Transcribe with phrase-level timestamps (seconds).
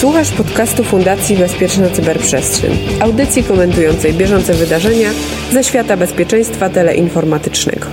[0.00, 5.10] Słuchasz podcastu Fundacji Bezpieczna Cyberprzestrzeń, audycji komentującej bieżące wydarzenia
[5.52, 7.86] ze świata bezpieczeństwa teleinformatycznego.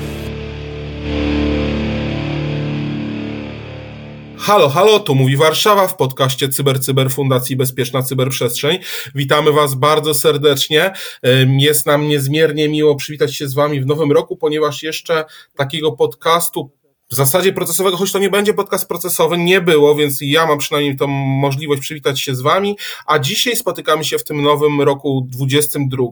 [4.38, 8.80] Halo, halo, tu mówi Warszawa w podcaście Cyber Cyber Fundacji Bezpieczna Cyberprzestrzeń.
[9.16, 10.92] Witamy Was bardzo serdecznie.
[11.60, 15.26] Jest nam niezmiernie miło przywitać się z Wami w nowym roku, ponieważ jeszcze
[15.56, 16.72] takiego podcastu
[17.12, 20.98] w zasadzie procesowego, choć to nie będzie podcast procesowy, nie było, więc ja mam przynajmniej
[20.98, 26.04] tą możliwość przywitać się z Wami, a dzisiaj spotykamy się w tym nowym roku 22.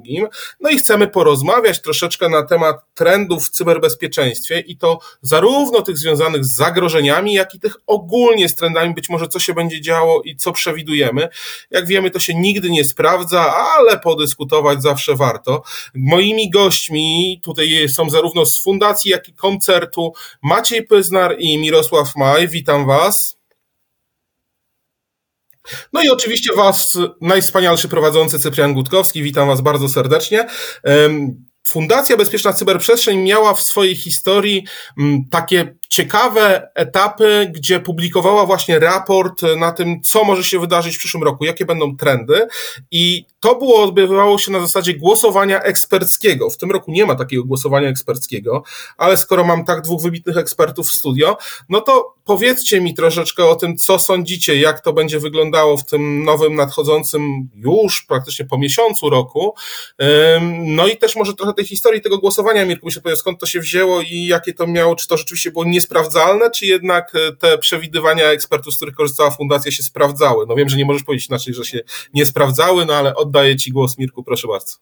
[0.60, 6.46] No i chcemy porozmawiać troszeczkę na temat trendów w cyberbezpieczeństwie i to zarówno tych związanych
[6.46, 10.36] z zagrożeniami, jak i tych ogólnie z trendami, być może co się będzie działo i
[10.36, 11.30] co przewidujemy.
[11.72, 15.64] Jak wiemy, to się nigdy nie sprawdza, ale podyskutować zawsze warto.
[15.96, 22.48] Moimi gośćmi tutaj są zarówno z fundacji, jak i koncertu Maciej Pyznar i Mirosław Maj.
[22.48, 23.38] Witam Was.
[25.94, 29.24] No i oczywiście Was, najwspanialszy prowadzący Cyprian Gutkowski.
[29.24, 30.48] Witam Was bardzo serdecznie.
[31.64, 34.66] Fundacja Bezpieczna Cyberprzestrzeń miała w swojej historii
[34.98, 41.00] mm, takie ciekawe etapy, gdzie publikowała właśnie raport na tym, co może się wydarzyć w
[41.00, 42.48] przyszłym roku, jakie będą trendy.
[42.92, 46.50] I to było, odbywało się na zasadzie głosowania eksperckiego.
[46.50, 48.64] W tym roku nie ma takiego głosowania eksperckiego,
[48.98, 51.38] ale skoro mam tak dwóch wybitnych ekspertów w studio,
[51.70, 56.24] no to powiedzcie mi troszeczkę o tym, co sądzicie, jak to będzie wyglądało w tym
[56.24, 59.56] nowym, nadchodzącym już praktycznie po miesiącu roku.
[60.62, 63.60] No i też może trochę tej historii tego głosowania, Mirku, się powie, skąd to się
[63.60, 67.58] wzięło i jakie to miało, czy to rzeczywiście było nie niesprawdzalne, czy jednak e, te
[67.58, 70.46] przewidywania ekspertów, z których korzystała fundacja, się sprawdzały?
[70.50, 71.80] No wiem, że nie możesz powiedzieć inaczej, że się
[72.14, 74.76] nie sprawdzały, no ale oddaję Ci głos, Mirku, proszę bardzo.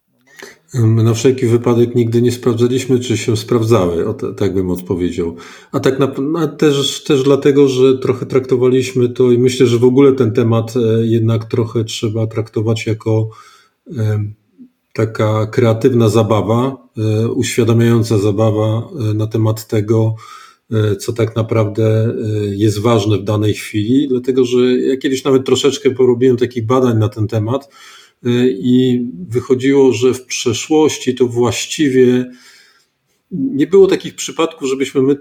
[0.73, 5.35] My na wszelki wypadek nigdy nie sprawdzaliśmy, czy się sprawdzały, o, tak bym odpowiedział.
[5.71, 9.83] A tak na, na, też, też dlatego, że trochę traktowaliśmy to i myślę, że w
[9.83, 13.29] ogóle ten temat e, jednak trochę trzeba traktować jako
[14.93, 20.15] taka kreatywna zabawa, e, uświadamiająca zabawa e, na temat tego,
[20.71, 22.15] E, co tak naprawdę
[22.51, 27.09] jest ważne w danej chwili, dlatego że ja kiedyś nawet troszeczkę porobiłem takich badań na
[27.09, 27.69] ten temat
[28.49, 32.31] i wychodziło, że w przeszłości to właściwie
[33.31, 35.15] nie było takich przypadków, żebyśmy my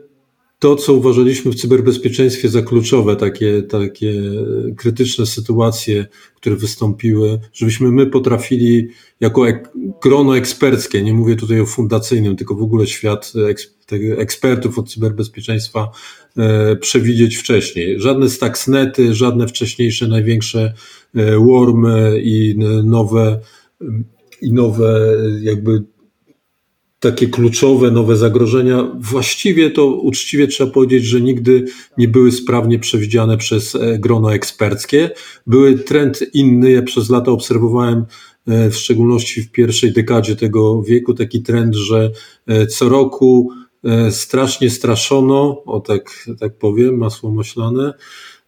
[0.61, 4.23] to, co uważaliśmy w cyberbezpieczeństwie za kluczowe, takie, takie
[4.77, 8.89] krytyczne sytuacje, które wystąpiły, żebyśmy my potrafili
[9.21, 9.69] jako ek,
[10.03, 13.33] grono eksperckie, nie mówię tutaj o fundacyjnym, tylko w ogóle świat
[14.19, 15.91] ekspertów od cyberbezpieczeństwa
[16.37, 18.01] e, przewidzieć wcześniej.
[18.01, 20.75] Żadne Stuxnety, żadne wcześniejsze największe
[21.15, 22.55] e, wormy i
[22.85, 23.41] nowe,
[24.43, 25.83] i nowe jakby
[27.01, 31.65] takie kluczowe nowe zagrożenia, właściwie to uczciwie trzeba powiedzieć, że nigdy
[31.99, 35.11] nie były sprawnie przewidziane przez e, grono eksperckie.
[35.47, 38.05] Były trend inny, ja przez lata obserwowałem
[38.47, 42.11] w szczególności w pierwszej dekadzie tego wieku taki trend, że
[42.69, 43.51] co roku
[43.85, 47.95] E, strasznie straszono, o tak, tak powiem, masło maślane,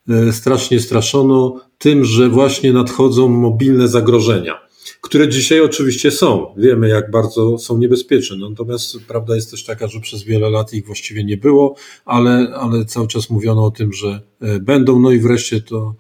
[0.09, 4.61] e, strasznie straszono tym, że właśnie nadchodzą mobilne zagrożenia,
[5.03, 6.55] które dzisiaj oczywiście są.
[6.57, 8.37] Wiemy, jak bardzo są niebezpieczne.
[8.51, 11.75] Natomiast prawda jest też taka, że przez wiele lat ich właściwie nie było,
[12.05, 15.01] ale, ale cały czas mówiono o tym, że e, będą.
[15.01, 15.95] No i wreszcie to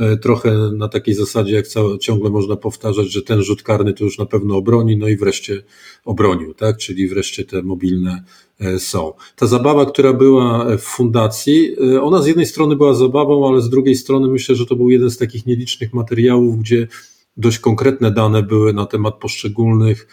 [0.00, 1.66] E, trochę na takiej zasadzie, jak
[2.00, 5.62] ciągle można powtarzać, że ten rzut karny to już na pewno obroni, no i wreszcie
[6.04, 6.76] obronił, tak?
[6.76, 8.24] Czyli wreszcie te mobilne
[8.60, 9.12] e, są.
[9.36, 13.94] Ta zabawa, która była w fundacji, ona z jednej strony była zabawą, ale z drugiej
[13.94, 16.88] strony myślę, że to był jeden z takich nielicznych materiałów, gdzie
[17.36, 20.06] dość konkretne dane były na temat poszczególnych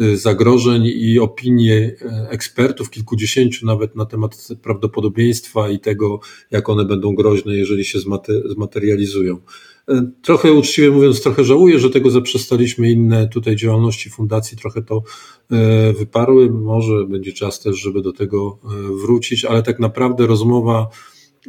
[0.00, 1.96] Y, zagrożeń i opinie y,
[2.28, 6.20] ekspertów, kilkudziesięciu nawet na temat prawdopodobieństwa i tego,
[6.50, 7.98] jak one będą groźne, jeżeli się
[8.44, 9.36] zmaterializują.
[9.90, 12.90] Y, trochę uczciwie mówiąc, trochę żałuję, że tego zaprzestaliśmy.
[12.90, 15.02] Inne tutaj działalności fundacji trochę to
[15.98, 16.50] wyparły.
[16.50, 18.58] Może będzie czas też, żeby do tego
[19.02, 20.88] wrócić, ale tak naprawdę rozmowa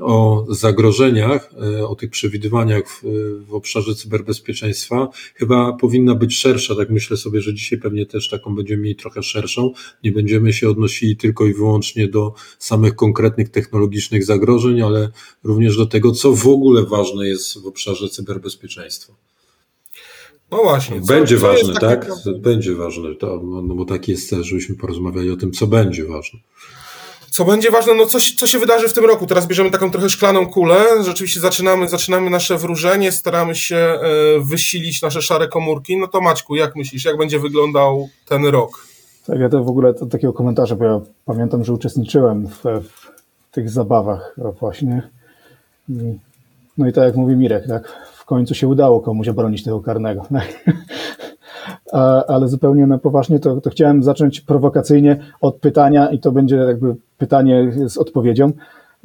[0.02, 3.04] o zagrożeniach, e, o tych przewidywaniach w,
[3.48, 6.76] w, obszarze cyberbezpieczeństwa chyba powinna być szersza.
[6.76, 9.74] Tak myślę sobie, że dzisiaj pewnie też taką będziemy mieli trochę szerszą.
[10.04, 15.10] Nie będziemy się odnosili tylko i wyłącznie do samych konkretnych technologicznych zagrożeń, ale
[15.44, 19.14] również do tego, co w ogóle ważne jest w obszarze cyberbezpieczeństwa.
[20.52, 21.02] No właśnie.
[21.08, 22.12] Będzie co, ważne, tak?
[22.40, 26.40] Będzie ważne, to, no bo tak jest też, żebyśmy porozmawiali o tym, co będzie ważne.
[27.36, 29.26] Co będzie ważne, no co, co się wydarzy w tym roku?
[29.26, 34.00] Teraz bierzemy taką trochę szklaną kulę, rzeczywiście zaczynamy, zaczynamy nasze wróżenie, staramy się e,
[34.40, 35.98] wysilić nasze szare komórki.
[35.98, 38.88] No to Maćku, jak myślisz, jak będzie wyglądał ten rok?
[39.28, 43.52] Tak, ja to w ogóle to takiego komentarza, bo ja pamiętam, że uczestniczyłem w, w
[43.52, 45.10] tych zabawach właśnie.
[46.78, 50.28] No i tak jak mówi Mirek, tak, w końcu się udało komuś obronić tego karnego.
[52.28, 56.96] Ale zupełnie na poważnie to, to chciałem zacząć prowokacyjnie od pytania i to będzie jakby
[57.18, 58.52] pytanie z odpowiedzią.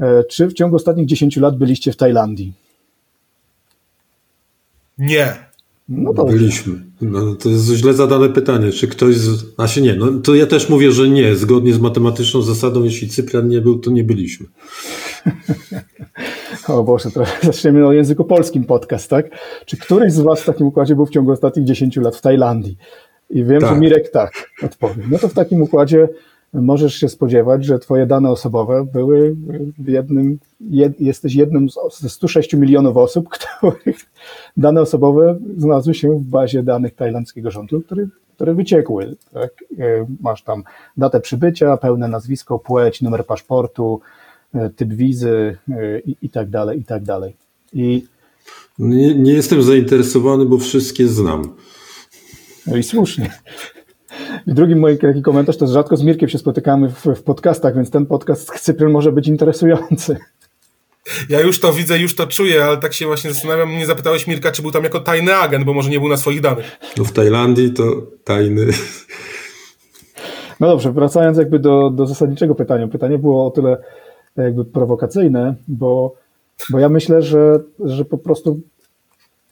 [0.01, 2.53] E, czy w ciągu ostatnich 10 lat byliście w Tajlandii?
[4.99, 5.35] Nie.
[5.89, 6.75] No to byliśmy.
[7.01, 8.73] No, to jest źle zadane pytanie.
[8.73, 9.45] Czy ktoś z.
[9.57, 11.37] A się nie, no to ja też mówię, że nie.
[11.37, 14.47] Zgodnie z matematyczną zasadą, jeśli Cyprian nie był, to nie byliśmy.
[16.75, 19.26] o Boże, to zaczniemy o języku polskim podcast, tak?
[19.67, 22.76] Czy któryś z Was w takim układzie był w ciągu ostatnich 10 lat w Tajlandii?
[23.31, 23.70] I wiem, tak.
[23.70, 24.32] że Mirek tak
[24.62, 25.02] odpowie.
[25.11, 26.08] No to w takim układzie
[26.52, 29.37] możesz się spodziewać, że twoje dane osobowe były
[29.87, 31.69] jednym, jed, jesteś jednym
[32.00, 33.28] ze 106 milionów osób,
[33.61, 33.96] których
[34.56, 39.17] dane osobowe znalazły się w bazie danych tajlandzkiego rządu, który, które wyciekły.
[39.32, 39.50] Tak?
[39.78, 40.62] E, masz tam
[40.96, 44.00] datę przybycia, pełne nazwisko, płeć, numer paszportu,
[44.76, 47.37] typ wizy e, i, i tak dalej, i tak dalej.
[47.73, 48.05] I
[48.79, 51.56] nie, nie jestem zainteresowany, bo wszystkie znam.
[52.67, 53.31] No i słusznie.
[54.47, 57.75] I drugi mój taki komentarz to, że rzadko z Mirkiem się spotykamy w, w podcastach,
[57.75, 60.17] więc ten podcast z Cyprem może być interesujący.
[61.29, 64.53] Ja już to widzę, już to czuję, ale tak się właśnie zastanawiam, nie zapytałeś Mirka,
[64.53, 66.79] czy był tam jako tajny agent, bo może nie był na swoich danych.
[66.99, 67.85] No w Tajlandii to
[68.25, 68.67] tajny.
[70.61, 72.88] No dobrze, wracając jakby do, do zasadniczego pytania.
[72.88, 73.76] Pytanie było o tyle
[74.37, 76.15] jakby prowokacyjne, bo,
[76.71, 78.61] bo ja myślę, że, że po prostu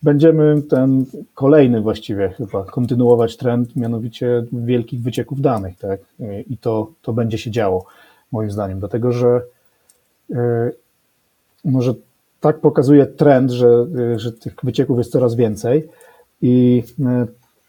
[0.02, 1.04] Będziemy ten
[1.34, 6.00] kolejny właściwie chyba kontynuować trend, mianowicie wielkich wycieków danych, tak?
[6.50, 7.84] I to, to będzie się działo,
[8.32, 9.40] moim zdaniem, dlatego że
[10.28, 10.36] yy,
[11.64, 11.94] może
[12.40, 15.88] tak pokazuje trend, że, yy, że tych wycieków jest coraz więcej
[16.42, 16.82] i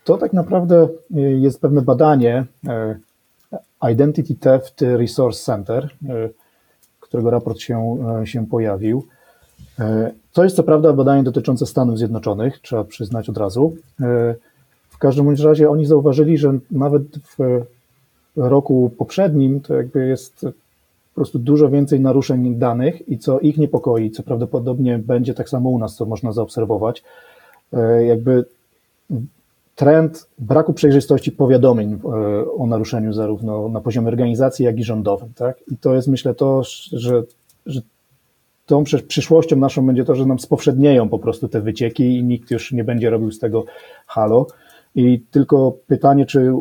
[0.03, 2.45] to tak naprawdę jest pewne badanie
[3.91, 5.89] Identity Theft Resource Center,
[7.09, 9.03] którego raport się, się pojawił.
[10.33, 13.75] To jest co prawda badanie dotyczące Stanów Zjednoczonych, trzeba przyznać od razu.
[14.01, 14.35] E,
[14.89, 17.03] w każdym razie oni zauważyli, że nawet
[17.37, 17.65] w
[18.35, 24.11] roku poprzednim to jakby jest po prostu dużo więcej naruszeń danych i co ich niepokoi,
[24.11, 27.03] co prawdopodobnie będzie tak samo u nas, co można zaobserwować,
[27.73, 28.45] e, jakby
[29.79, 31.97] trend braku przejrzystości powiadomień e,
[32.51, 35.33] o naruszeniu zarówno na poziomie organizacji, jak i rządowym.
[35.35, 35.57] Tak?
[35.71, 36.61] I to jest myślę to,
[36.91, 37.23] że,
[37.65, 37.81] że
[38.65, 42.71] tą przyszłością naszą będzie to, że nam spowszednieją po prostu te wycieki i nikt już
[42.71, 43.65] nie będzie robił z tego
[44.07, 44.47] halo.
[44.95, 46.53] I tylko pytanie, czy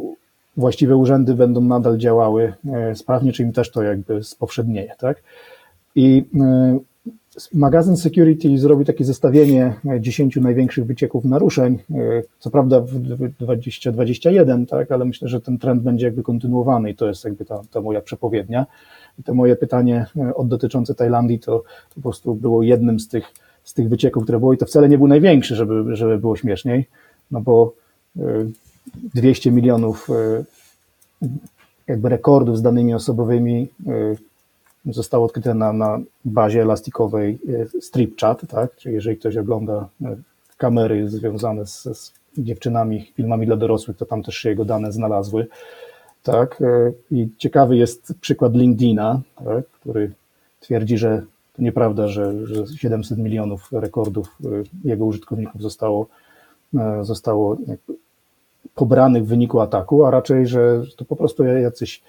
[0.57, 5.23] właściwe urzędy będą nadal działały e, sprawnie, czy im też to jakby spowszednieje, tak?
[5.95, 6.79] I e,
[7.55, 12.99] magazyn Security zrobił takie zestawienie 10 największych wycieków naruszeń, e, co prawda w
[13.39, 17.63] 2021, tak, ale myślę, że ten trend będzie jakby kontynuowany i to jest jakby ta,
[17.71, 18.67] ta moja przepowiednia.
[19.19, 21.59] I to moje pytanie e, od dotyczące Tajlandii to,
[21.89, 23.25] to po prostu było jednym z tych,
[23.65, 26.87] z tych wycieków, które było i to wcale nie był największy, żeby, żeby było śmieszniej,
[27.31, 27.75] no bo
[29.15, 30.45] 200 e, milionów e,
[31.89, 33.69] jakby rekordów z danymi osobowymi
[34.85, 37.39] zostało odkryte na, na bazie elastikowej
[37.81, 38.77] StripChat, tak?
[38.77, 39.89] Czyli jeżeli ktoś ogląda
[40.57, 45.47] kamery związane z, z dziewczynami, filmami dla dorosłych, to tam też się jego dane znalazły
[46.23, 46.63] tak?
[46.63, 49.69] E, I ciekawy jest przykład LinkedIna, tak?
[49.69, 50.13] który
[50.61, 51.23] twierdzi, że
[51.57, 54.49] to nieprawda, że, że 700 milionów rekordów e,
[54.85, 56.07] jego użytkowników zostało,
[56.75, 57.57] e, zostało
[58.75, 62.03] pobranych w wyniku ataku, a raczej, że to po prostu jacyś,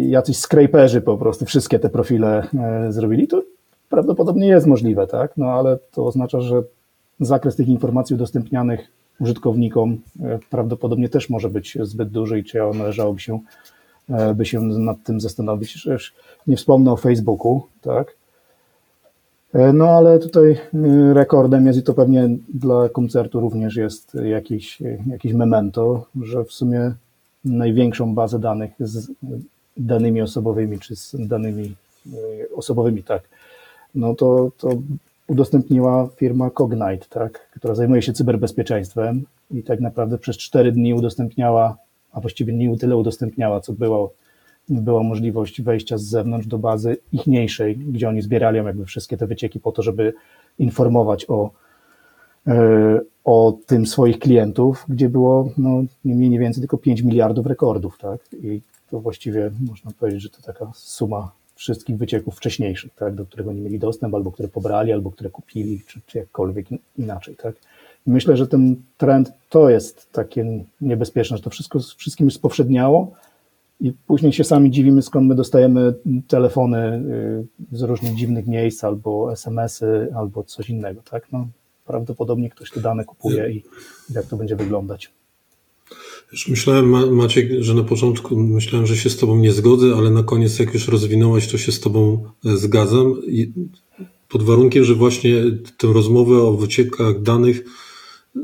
[0.00, 2.46] jacyś scraperzy po prostu wszystkie te profile
[2.88, 3.28] zrobili.
[3.28, 3.42] To
[3.88, 5.36] prawdopodobnie jest możliwe, tak?
[5.36, 6.62] No ale to oznacza, że
[7.20, 8.88] zakres tych informacji udostępnianych
[9.20, 13.40] użytkownikom e, prawdopodobnie też może być zbyt duży i czy należałoby się,
[14.10, 15.88] e, by się nad tym zastanowić.
[16.46, 18.16] Nie wspomnę o Facebooku, tak?
[19.54, 20.58] E, no ale tutaj
[21.12, 26.92] rekordem jest i to pewnie dla koncertu również jest jakiś, jakiś memento, że w sumie
[27.46, 29.10] największą bazę danych z
[29.76, 31.74] danymi osobowymi, czy z danymi
[32.56, 33.22] osobowymi, tak,
[33.94, 34.68] no to, to
[35.26, 41.76] udostępniła firma Cognite, tak, która zajmuje się cyberbezpieczeństwem i tak naprawdę przez cztery dni udostępniała,
[42.12, 44.12] a właściwie nie tyle udostępniała, co było,
[44.68, 49.60] była możliwość wejścia z zewnątrz do bazy ichniejszej, gdzie oni zbierali jakby wszystkie te wycieki
[49.60, 50.14] po to, żeby
[50.58, 51.50] informować o,
[52.46, 57.46] e, o tym swoich klientów, gdzie było no, nie mniej, nie więcej tylko 5 miliardów
[57.46, 63.14] rekordów, tak, i to właściwie można powiedzieć, że to taka suma wszystkich wycieków wcześniejszych, tak,
[63.14, 66.66] do którego nie mieli dostęp, albo które pobrali, albo które kupili, czy, czy jakkolwiek
[66.98, 67.36] inaczej.
[67.36, 67.54] Tak.
[68.06, 73.12] Myślę, że ten trend to jest takie niebezpieczne, że to wszystko wszystkim spowszedniało
[73.80, 75.94] i później się sami dziwimy, skąd my dostajemy
[76.28, 77.02] telefony
[77.72, 81.02] y, z różnych dziwnych miejsc, albo SMS-y, albo coś innego.
[81.10, 81.32] Tak.
[81.32, 81.46] No,
[81.86, 83.62] prawdopodobnie ktoś te dane kupuje i
[84.10, 85.10] jak to będzie wyglądać.
[86.32, 90.22] Już myślałem, Maciek, że na początku myślałem, że się z Tobą nie zgodzę, ale na
[90.22, 93.14] koniec, jak już rozwinąłeś, to się z Tobą e, zgadzam.
[94.28, 95.42] Pod warunkiem, że właśnie
[95.78, 97.64] tę rozmowę o wyciekach danych
[98.36, 98.40] e,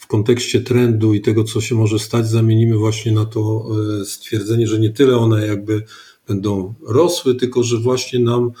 [0.00, 3.66] w kontekście trendu i tego, co się może stać, zamienimy właśnie na to
[4.00, 5.82] e, stwierdzenie, że nie tyle one jakby
[6.28, 8.52] będą rosły, tylko że właśnie nam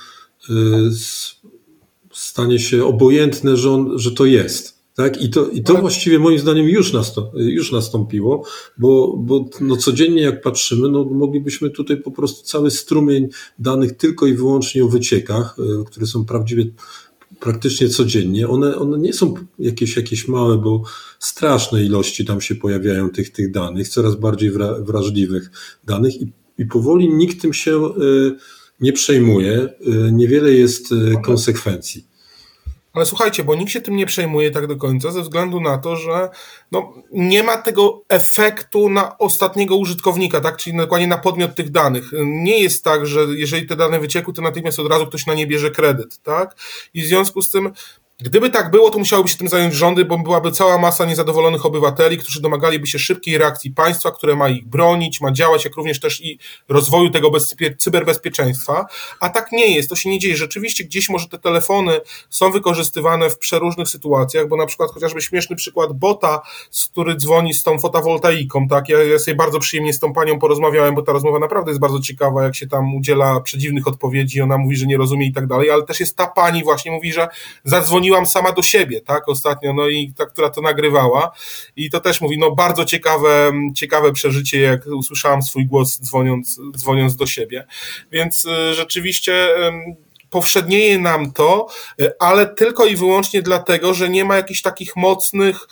[2.12, 4.82] stanie się obojętne, że, on, że to jest.
[4.94, 5.22] Tak?
[5.22, 8.44] I to, i to właściwie moim zdaniem już, nastąp, już nastąpiło,
[8.78, 13.28] bo, bo no codziennie jak patrzymy, no moglibyśmy tutaj po prostu cały strumień
[13.58, 16.66] danych tylko i wyłącznie o wyciekach, e, które są prawdziwie
[17.40, 18.48] praktycznie codziennie.
[18.48, 20.82] One, one nie są jakieś, jakieś małe, bo
[21.18, 25.50] straszne ilości tam się pojawiają tych, tych danych, coraz bardziej wrażliwych
[25.84, 27.90] danych i, i powoli nikt tym się e,
[28.82, 29.52] nie przejmuje.
[29.52, 29.68] E,
[30.12, 32.12] niewiele jest konsekwencji.
[32.92, 35.96] Ale słuchajcie, bo nikt się tym nie przejmuje tak do końca, ze względu na to,
[35.96, 36.28] że
[36.72, 40.56] no, nie ma tego efektu na ostatniego użytkownika, tak?
[40.56, 42.10] czyli dokładnie na podmiot tych danych.
[42.24, 45.46] Nie jest tak, że jeżeli te dane wyciekły, to natychmiast od razu ktoś na nie
[45.46, 46.18] bierze kredyt.
[46.22, 46.56] Tak?
[46.94, 47.72] I w związku z tym
[48.22, 52.18] Gdyby tak było, to musiałyby się tym zająć rządy, bo byłaby cała masa niezadowolonych obywateli,
[52.18, 56.20] którzy domagaliby się szybkiej reakcji państwa, które ma ich bronić, ma działać, jak również też
[56.20, 56.38] i
[56.68, 57.30] rozwoju tego
[57.78, 58.86] cyberbezpieczeństwa.
[59.20, 60.36] A tak nie jest, to się nie dzieje.
[60.36, 62.00] Rzeczywiście gdzieś może te telefony
[62.30, 67.54] są wykorzystywane w przeróżnych sytuacjach, bo na przykład chociażby śmieszny przykład bota, z który dzwoni
[67.54, 68.88] z tą fotowoltaiką, tak?
[68.88, 72.00] Ja, ja sobie bardzo przyjemnie z tą panią porozmawiałem, bo ta rozmowa naprawdę jest bardzo
[72.00, 75.70] ciekawa, jak się tam udziela przedziwnych odpowiedzi, ona mówi, że nie rozumie i tak dalej,
[75.70, 77.28] ale też jest ta pani właśnie mówi, że
[77.64, 81.30] zadzwoniła dzwoniłam sama do siebie, tak, ostatnio, no i ta, która to nagrywała.
[81.76, 87.16] I to też mówi, no bardzo ciekawe, ciekawe przeżycie, jak usłyszałam swój głos dzwoniąc, dzwoniąc
[87.16, 87.66] do siebie,
[88.10, 89.48] więc y, rzeczywiście
[90.30, 91.66] powszednieje nam to,
[92.00, 95.66] y, ale tylko i wyłącznie dlatego, że nie ma jakichś takich mocnych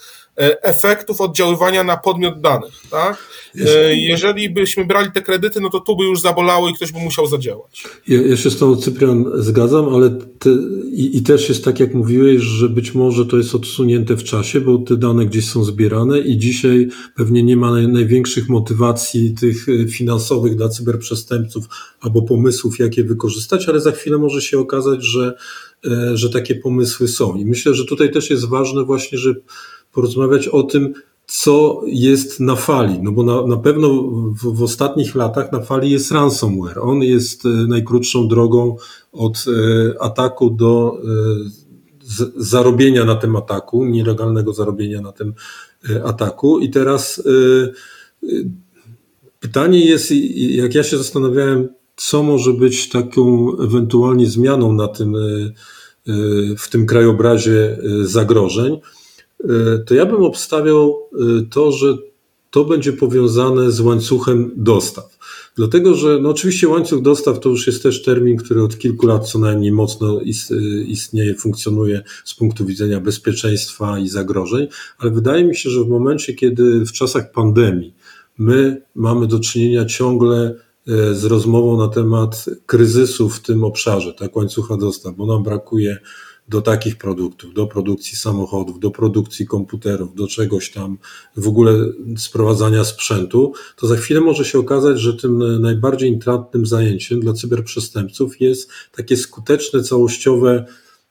[0.62, 2.72] efektów oddziaływania na podmiot danych.
[2.90, 3.18] Tak?
[3.66, 6.98] E, jeżeli byśmy brali te kredyty, no to tu by już zabolało i ktoś by
[6.98, 7.84] musiał zadziałać.
[8.08, 10.50] Ja, ja się z tą Cyprian zgadzam, ale te,
[10.92, 14.60] i, i, też jest tak, jak mówiłeś, że być może to jest odsunięte w czasie,
[14.60, 19.66] bo te dane gdzieś są zbierane i dzisiaj pewnie nie ma naj, największych motywacji tych
[19.68, 21.64] e, finansowych dla cyberprzestępców
[22.00, 25.34] albo pomysłów, jak je wykorzystać, ale za chwilę może się okazać, że,
[26.14, 27.36] że takie pomysły są.
[27.36, 29.34] I myślę, że tutaj też jest ważne właśnie, że
[29.92, 30.94] porozmawiać o tym,
[31.30, 32.98] co jest na fali.
[33.02, 33.88] No bo na, na pewno
[34.42, 36.78] w, w, ostatnich latach na fali jest ransomware.
[36.78, 38.76] On jest e, najkrótszą drogą
[39.12, 41.06] od e, ataku do e,
[42.02, 45.34] z, zarobienia na tym ataku, nielegalnego zarobienia na tym
[46.04, 46.58] ataku.
[46.60, 47.22] I teraz
[49.40, 55.16] pytanie jest, jak ja się zastanawiałem, co może być taką ewentualnie zmianą na tym,
[56.58, 58.99] w tym krajobrazie zagrożeń E,
[59.86, 61.96] to ja bym obstawiał e, to, że
[62.50, 65.18] to będzie powiązane z łańcuchem dostaw.
[65.56, 69.28] Dlatego, że no oczywiście łańcuch dostaw to już jest też termin, który od kilku lat
[69.28, 70.20] co najmniej mocno
[70.86, 74.66] istnieje, funkcjonuje z punktu widzenia bezpieczeństwa i zagrożeń,
[74.98, 77.94] ale wydaje mi się, że w momencie, kiedy w czasach pandemii
[78.38, 80.54] my mamy do czynienia ciągle
[80.88, 85.98] e, z rozmową na temat kryzysu w tym obszarze, tak, łańcucha dostaw, bo nam brakuje
[86.50, 90.98] do takich produktów, do produkcji samochodów, do produkcji komputerów, do czegoś tam,
[91.36, 91.72] w ogóle
[92.16, 98.40] sprowadzania sprzętu, to za chwilę może się okazać, że tym najbardziej intratnym zajęciem dla cyberprzestępców
[98.40, 100.66] jest takie skuteczne, całościowe,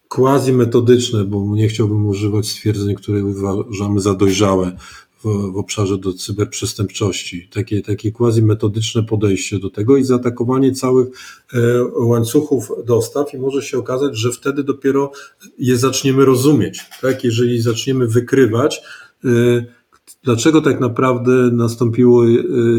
[0.07, 4.77] quasi metodyczne, bo nie chciałbym używać stwierdzeń, które uważamy za dojrzałe
[5.23, 7.49] w, w obszarze do cyberprzestępczości.
[7.53, 11.07] Takie, takie quasi metodyczne podejście do tego i zaatakowanie całych
[11.53, 11.59] e,
[11.99, 15.11] łańcuchów dostaw i może się okazać, że wtedy dopiero
[15.59, 16.79] je zaczniemy rozumieć.
[17.01, 17.23] Tak?
[17.23, 18.81] Jeżeli zaczniemy wykrywać,
[19.25, 19.29] e,
[20.23, 22.29] dlaczego tak naprawdę nastąpiło e,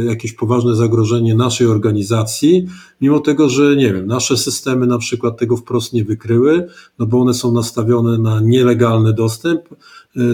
[0.04, 2.66] jakieś poważne zagrożenie naszej organizacji,
[3.00, 6.66] mimo tego, że nie wiem, nasze systemy na przykład tego wprost nie wykryły,
[6.98, 9.60] no bo one są nastawione na nielegalny dostęp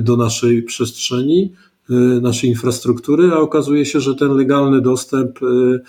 [0.01, 1.53] do naszej przestrzeni,
[2.21, 5.81] naszej infrastruktury, a okazuje się, że ten legalny dostęp y,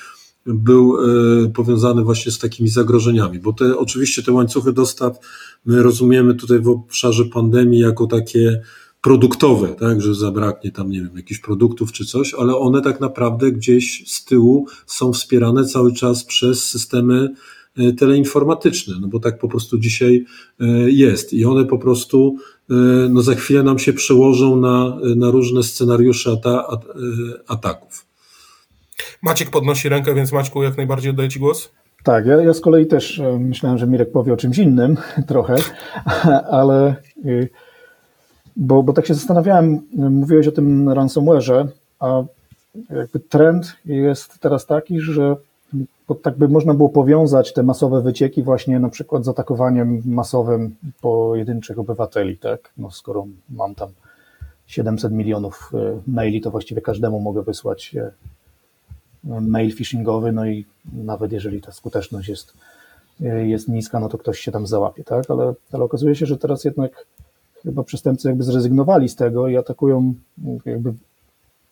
[0.46, 0.98] był
[1.46, 5.18] y, powiązany właśnie z takimi zagrożeniami, bo te, oczywiście te łańcuchy dostaw
[5.66, 8.62] my rozumiemy tutaj w obszarze pandemii jako takie
[9.02, 13.52] produktowe, tak, że zabraknie tam, nie wiem, jakichś produktów czy coś, ale one tak naprawdę
[13.52, 17.30] gdzieś z tyłu są wspierane cały czas przez systemy
[17.98, 20.26] teleinformatyczne, no bo tak po prostu dzisiaj
[20.86, 22.38] jest i one po prostu
[23.10, 26.90] no za chwilę nam się przełożą na, na różne scenariusze ata, at, e,
[27.48, 28.06] ataków.
[29.22, 31.70] Maciek podnosi rękę, więc Maćku, jak najbardziej oddaję Ci głos.
[32.04, 34.98] Tak, ja, ja z kolei też myślałem, że Mirek powie o czymś innym
[35.28, 35.56] trochę,
[36.60, 36.96] ale
[38.56, 41.68] bo, bo tak się zastanawiałem, mówiłeś o tym ransomware'ze,
[42.00, 42.24] a
[42.90, 45.36] jakby trend jest teraz taki, że
[46.16, 51.80] tak by można było powiązać te masowe wycieki właśnie na przykład z atakowaniem masowym pojedynczych
[51.80, 52.74] obywateli, tak?
[52.78, 53.90] No skoro mam tam
[54.68, 58.12] 700 milionów e, maili, to właściwie każdemu mogę wysłać e,
[59.42, 62.54] mail phishingowy, no i nawet jeżeli ta skuteczność jest,
[63.22, 65.32] e, jest niska, no to ktoś się tam załapie, tak?
[65.32, 67.06] Ale, ale okazuje się, że teraz jednak
[67.64, 70.14] chyba przestępcy jakby zrezygnowali z tego i atakują
[70.66, 70.94] jakby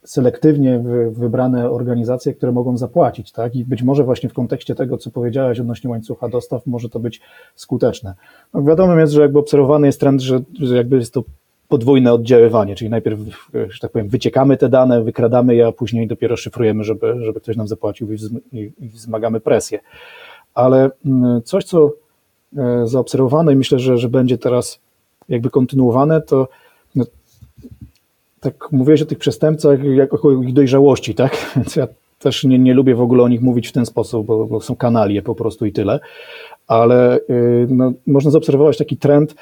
[0.05, 3.55] selektywnie wybrane organizacje, które mogą zapłacić, tak?
[3.55, 7.21] I być może właśnie w kontekście tego, co powiedziałeś odnośnie łańcucha dostaw, może to być
[7.55, 8.13] skuteczne.
[8.53, 11.24] No wiadomo jest, że jakby obserwowany jest trend, że, że jakby jest to
[11.67, 13.19] podwójne oddziaływanie, czyli najpierw,
[13.69, 17.55] że tak powiem, wyciekamy te dane, wykradamy je, a później dopiero szyfrujemy, żeby, żeby ktoś
[17.55, 18.07] nam zapłacił
[18.51, 19.79] i, wzmagamy presję.
[20.53, 21.91] Ale mm, coś, co
[22.57, 24.79] e, zaobserwowano i myślę, że, że będzie teraz
[25.29, 26.47] jakby kontynuowane, to
[28.45, 31.37] tak mówiłeś o tych przestępcach jako o ich dojrzałości, tak?
[31.55, 31.87] Więc ja
[32.19, 34.75] też nie, nie lubię w ogóle o nich mówić w ten sposób, bo, bo są
[34.75, 35.99] kanalie po prostu i tyle.
[36.67, 39.35] Ale yy, no, można zaobserwować taki trend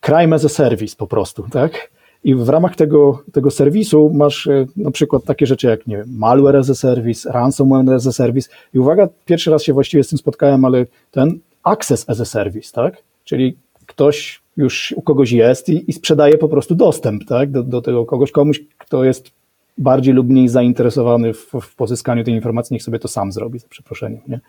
[0.00, 1.90] crime as a service po prostu, tak?
[2.24, 6.06] I w ramach tego, tego serwisu masz yy, na przykład takie rzeczy jak nie wiem,
[6.16, 8.50] malware as a service, ransomware as a service.
[8.74, 12.72] I uwaga, pierwszy raz się właściwie z tym spotkałem, ale ten access as a service,
[12.72, 12.96] tak?
[13.24, 17.82] Czyli ktoś już u kogoś jest i, i sprzedaje po prostu dostęp tak, do, do
[17.82, 19.30] tego kogoś, komuś, kto jest
[19.78, 23.68] bardziej lub mniej zainteresowany w, w pozyskaniu tej informacji, niech sobie to sam zrobi, za
[23.68, 24.20] przeproszeniem.
[24.28, 24.40] Nie?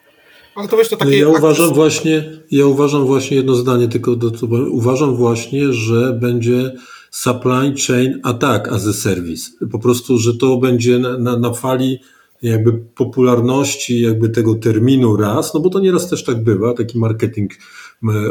[0.56, 4.32] Ale to wiesz, to takie ja uważam właśnie, ja uważam właśnie jedno zdanie, tylko do,
[4.32, 6.72] to, uważam właśnie, że będzie
[7.12, 9.52] supply chain attack as a service.
[9.72, 12.00] Po prostu, że to będzie na, na, na fali
[12.42, 17.52] jakby popularności jakby tego terminu raz, no bo to nieraz też tak bywa, taki marketing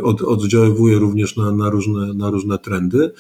[0.03, 3.13] od, oddziaływuje również na, na, różne, na różne trendy.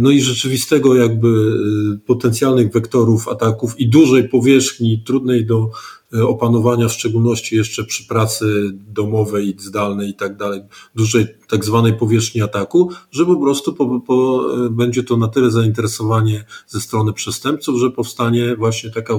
[0.00, 5.70] No i rzeczywistego jakby y, potencjalnych wektorów ataków i dużej powierzchni, trudnej do
[6.12, 10.60] opanowania, w szczególności jeszcze przy pracy domowej, zdalnej i tak dalej,
[10.94, 16.44] dużej tak zwanej powierzchni ataku, że po prostu po, po, będzie to na tyle zainteresowanie
[16.66, 19.14] ze strony przestępców, że powstanie właśnie taka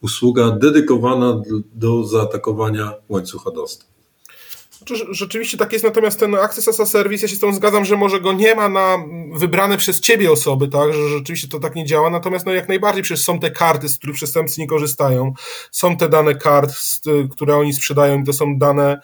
[0.00, 1.42] usługa dedykowana
[1.74, 3.95] do zaatakowania łańcucha dostaw.
[5.10, 7.96] Rzeczywiście tak jest, natomiast ten Access as a Service, ja się z tą zgadzam, że
[7.96, 8.98] może go nie ma na
[9.32, 13.02] wybrane przez ciebie osoby, tak, że rzeczywiście to tak nie działa, natomiast no jak najbardziej
[13.02, 15.32] przecież są te karty, z których przestępcy nie korzystają,
[15.70, 16.72] są te dane kart,
[17.30, 19.00] które oni sprzedają i to są dane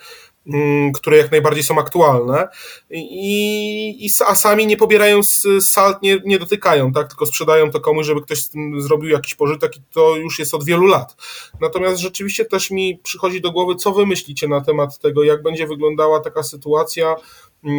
[0.94, 2.48] które jak najbardziej są aktualne
[2.90, 5.20] i, i a sami nie pobierają
[5.60, 9.34] salt, nie, nie dotykają, tak, tylko sprzedają to komuś, żeby ktoś z tym zrobił jakiś
[9.34, 11.16] pożytek i to już jest od wielu lat.
[11.60, 15.66] Natomiast rzeczywiście też mi przychodzi do głowy, co wy myślicie na temat tego, jak będzie
[15.66, 17.20] wyglądała taka sytuacja, mm,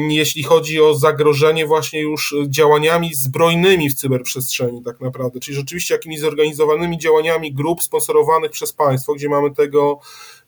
[0.09, 6.19] jeśli chodzi o zagrożenie właśnie już działaniami zbrojnymi w cyberprzestrzeni tak naprawdę, czyli rzeczywiście jakimiś
[6.19, 9.99] zorganizowanymi działaniami grup sponsorowanych przez państwo, gdzie mamy tego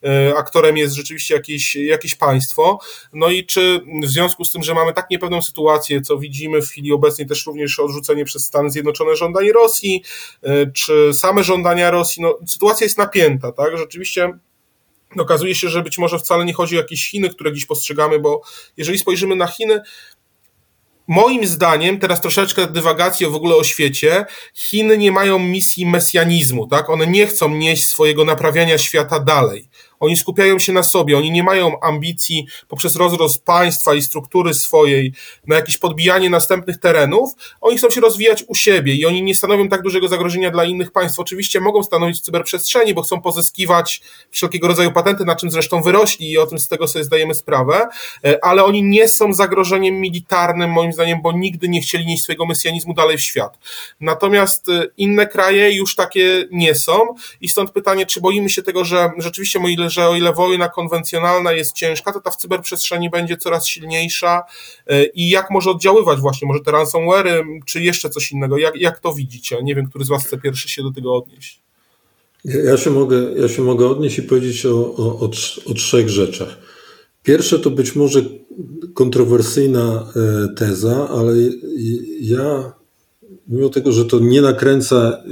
[0.06, 2.80] E, aktorem jest rzeczywiście jakieś, jakieś państwo.
[3.14, 6.70] No i czy w związku z tym, że mamy tak niepewną sytuację, co widzimy w
[6.70, 10.04] chwili obecnej też również odrzucenie przez Stany Zjednoczone żądań Rosji,
[10.44, 13.78] e, czy same żądania Rosji, no sytuacja jest napięta, tak?
[13.78, 14.40] Rzeczywiście
[15.18, 18.42] okazuje się, że być może wcale nie chodzi o jakieś Chiny, które gdzieś postrzegamy, bo
[18.78, 19.82] jeżeli spojrzymy na Chiny,
[21.08, 26.90] Moim zdaniem, teraz troszeczkę dywagacji w ogóle o świecie, Chiny nie mają misji mesjanizmu, tak?
[26.90, 29.70] One nie chcą nieść swojego naprawiania świata dalej.
[30.06, 35.14] Oni skupiają się na sobie, oni nie mają ambicji poprzez rozrost państwa i struktury swojej
[35.48, 37.34] na jakieś podbijanie następnych terenów.
[37.62, 40.92] Oni chcą się rozwijać u siebie i oni nie stanowią tak dużego zagrożenia dla innych
[40.92, 41.20] państw.
[41.20, 46.32] Oczywiście mogą stanowić w cyberprzestrzeni, bo chcą pozyskiwać wszelkiego rodzaju patenty, na czym zresztą wyrośli
[46.32, 47.88] i o tym z tego sobie zdajemy sprawę,
[48.24, 52.46] e, ale oni nie są zagrożeniem militarnym, moim zdaniem, bo nigdy nie chcieli nieść swojego
[52.46, 53.58] mesjanizmu dalej w świat.
[54.00, 57.00] Natomiast e, inne kraje już takie nie są
[57.42, 61.52] i stąd pytanie, czy boimy się tego, że rzeczywiście moi że o ile wojna konwencjonalna
[61.52, 64.44] jest ciężka, to ta w cyberprzestrzeni będzie coraz silniejsza
[64.88, 69.00] e, i jak może oddziaływać właśnie, może te ransomware, czy jeszcze coś innego, jak, jak
[69.00, 69.64] to widzicie?
[69.64, 71.62] Nie wiem, który z Was chce pierwszy się do tego odnieść.
[72.46, 75.30] Ja się mogę, ja się mogę odnieść i powiedzieć o, o, o,
[75.66, 76.58] o trzech rzeczach.
[77.24, 78.22] Pierwsze to być może
[78.94, 81.34] kontrowersyjna e, teza, ale
[82.22, 82.74] ja,
[83.48, 85.24] mimo tego, że to nie nakręca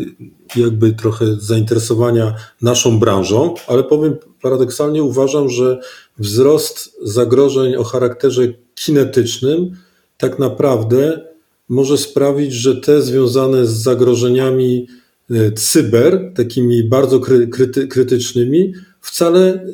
[0.56, 5.80] jakby trochę zainteresowania naszą branżą, ale powiem paradoksalnie uważam, że
[6.18, 8.42] wzrost zagrożeń o charakterze
[8.76, 9.76] kinetycznym
[10.18, 11.22] tak naprawdę
[11.70, 14.88] może sprawić, że te związane z zagrożeniami
[15.32, 19.66] e, cyber, takimi bardzo kryty, krytycznymi, wcale e,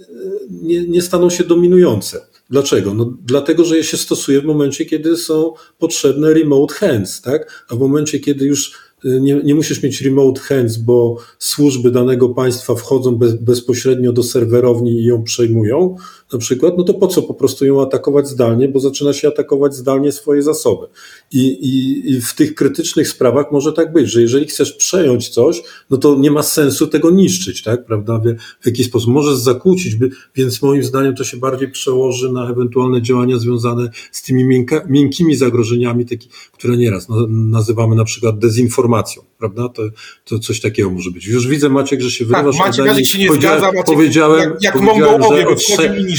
[0.49, 2.28] nie, nie staną się dominujące.
[2.49, 2.93] Dlaczego?
[2.93, 7.65] No, dlatego, że je się stosuje w momencie, kiedy są potrzebne remote hands, tak?
[7.69, 12.75] A w momencie, kiedy już nie, nie musisz mieć remote hands, bo służby danego państwa
[12.75, 15.95] wchodzą bez, bezpośrednio do serwerowni i ją przejmują,
[16.33, 19.75] na przykład, no to po co po prostu ją atakować zdalnie, bo zaczyna się atakować
[19.75, 20.87] zdalnie swoje zasoby.
[21.31, 25.63] I, i, I w tych krytycznych sprawach może tak być, że jeżeli chcesz przejąć coś,
[25.89, 28.19] no to nie ma sensu tego niszczyć, tak, prawda?
[28.19, 28.23] W,
[28.61, 29.95] w jakiś sposób możesz zakłócić,
[30.35, 35.35] więc moim zdaniem to się bardziej przełoży na ewentualne działania związane z tymi miękka, miękkimi
[35.35, 39.69] zagrożeniami, taki, które nieraz nazywamy na przykład dezinformacją, prawda?
[39.69, 39.83] To,
[40.25, 41.25] to coś takiego może być.
[41.25, 42.57] Już widzę, Maciek, że się wyrywasz.
[42.57, 45.45] Tak, Maciek, Maciek się nie zgadza, Maciek, powiedziałem, jak, jak powiedziałem, że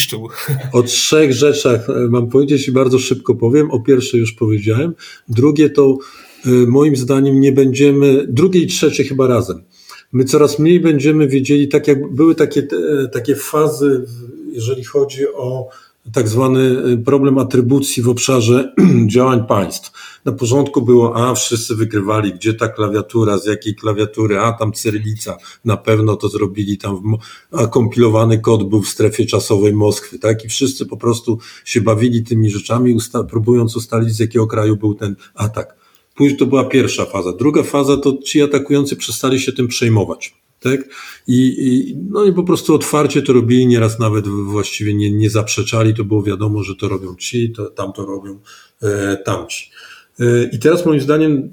[0.00, 0.28] niszczył.
[0.72, 3.70] O trzech rzeczach e, mam powiedzieć i bardzo szybko powiem.
[3.70, 4.94] O pierwszej już powiedziałem.
[5.28, 5.98] Drugie to
[6.46, 9.62] e, moim zdaniem nie będziemy, drugie i trzecie chyba razem.
[10.12, 14.06] My coraz mniej będziemy wiedzieli, tak jak były takie, e, takie fazy,
[14.52, 15.68] jeżeli chodzi o
[16.12, 18.74] tak zwany y, problem atrybucji w obszarze
[19.14, 19.92] działań państw.
[20.24, 25.36] Na porządku było, a wszyscy wykrywali, gdzie ta klawiatura, z jakiej klawiatury, a tam cyrylica,
[25.64, 27.16] na pewno to zrobili tam,
[27.52, 30.44] a kompilowany kod był w strefie czasowej Moskwy, tak?
[30.44, 34.94] I wszyscy po prostu się bawili tymi rzeczami, usta próbując ustalić, z jakiego kraju był
[34.94, 35.76] ten atak.
[36.14, 37.32] Później to była pierwsza faza.
[37.32, 40.34] Druga faza to ci atakujący przestali się tym przejmować.
[40.60, 40.80] Tak?
[41.26, 45.94] I, I, no i po prostu otwarcie to robili, nieraz nawet właściwie nie, nie zaprzeczali,
[45.94, 48.38] to było wiadomo, że to robią ci, to, tam to robią
[48.82, 49.70] e, tamci.
[50.20, 51.52] E, I teraz moim zdaniem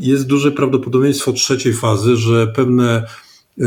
[0.00, 3.06] jest duże prawdopodobieństwo trzeciej fazy, że pewne
[3.60, 3.64] e,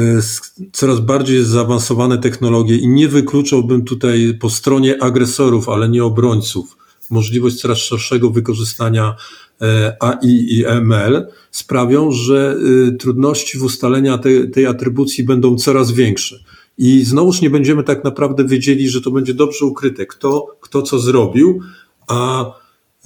[0.72, 6.78] coraz bardziej zaawansowane technologie i nie wykluczałbym tutaj po stronie agresorów, ale nie obrońców,
[7.12, 9.16] możliwość coraz szerszego wykorzystania
[9.62, 15.92] E, AI i ML sprawią, że y, trudności w ustaleniu tej, tej atrybucji będą coraz
[15.92, 16.40] większe.
[16.78, 21.00] I znowuż nie będziemy tak naprawdę wiedzieli, że to będzie dobrze ukryte, kto, kto co
[21.00, 21.60] zrobił,
[22.08, 22.46] a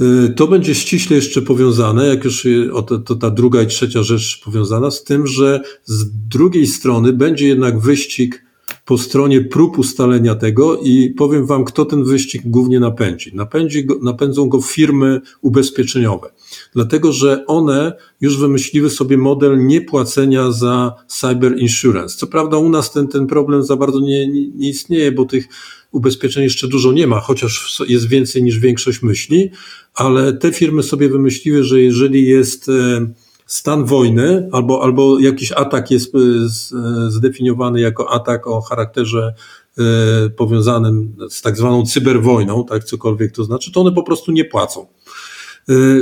[0.01, 2.47] y, to będzie ściśle jeszcze powiązane, jak już
[2.87, 7.47] to, to ta druga i trzecia rzecz powiązana z tym, że z drugiej strony będzie
[7.47, 8.42] jednak wyścig
[8.86, 13.32] po stronie prób ustalenia tego i powiem Wam, kto ten wyścig głównie napędzi.
[13.36, 16.30] Napędzi go, napędzą go firmy ubezpieczeniowe,
[16.74, 22.17] dlatego że one już wymyśliły sobie model niepłacenia za cyber insurance.
[22.17, 25.48] Co prawda u nas ten, ten problem za bardzo nie, nie, nie istnieje, bo tych
[25.91, 29.50] ubezpieczeń jeszcze dużo nie ma, chociaż jest więcej niż większość myśli,
[29.93, 33.08] ale te firmy sobie wymyśliły, że jeżeli jest e,
[33.45, 39.34] stan wojny albo, albo jakiś atak jest e, e, zdefiniowany jako atak o charakterze
[39.77, 39.84] e,
[40.29, 44.88] powiązanym z tak zwaną cyberwojną, tak cokolwiek to znaczy, to one po prostu nie płacą.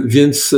[0.06, 0.56] Więc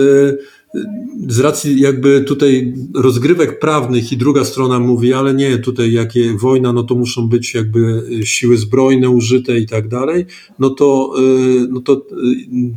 [1.27, 6.73] z racji jakby tutaj rozgrywek prawnych i druga strona mówi, ale nie, tutaj jakie wojna,
[6.73, 10.25] no to muszą być jakby siły zbrojne użyte i tak dalej,
[10.59, 12.03] no to, y, no to y,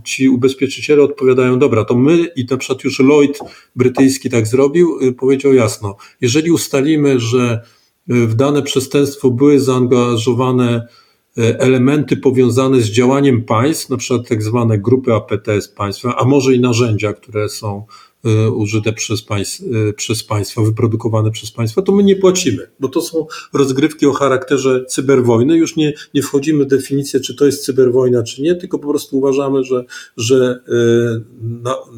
[0.05, 3.39] ci ubezpieczyciele odpowiadają, dobra, to my i na przykład już Lloyd
[3.77, 7.61] brytyjski tak zrobił, y, powiedział jasno, jeżeli ustalimy, że
[8.09, 10.87] w dane przestępstwo były zaangażowane
[11.37, 16.61] elementy powiązane z działaniem państw, na przykład tak zwane grupy APTS państwa, a może i
[16.61, 17.87] narzędzia, które są
[18.25, 22.89] e, użyte przez, państw, e, przez państwa, wyprodukowane przez państwa, to my nie płacimy, bo
[22.89, 25.57] to są rozgrywki o charakterze cyberwojny.
[25.57, 29.19] Już nie, nie wchodzimy w definicję, czy to jest cyberwojna, czy nie, tylko po prostu
[29.19, 29.85] uważamy, że,
[30.17, 30.61] że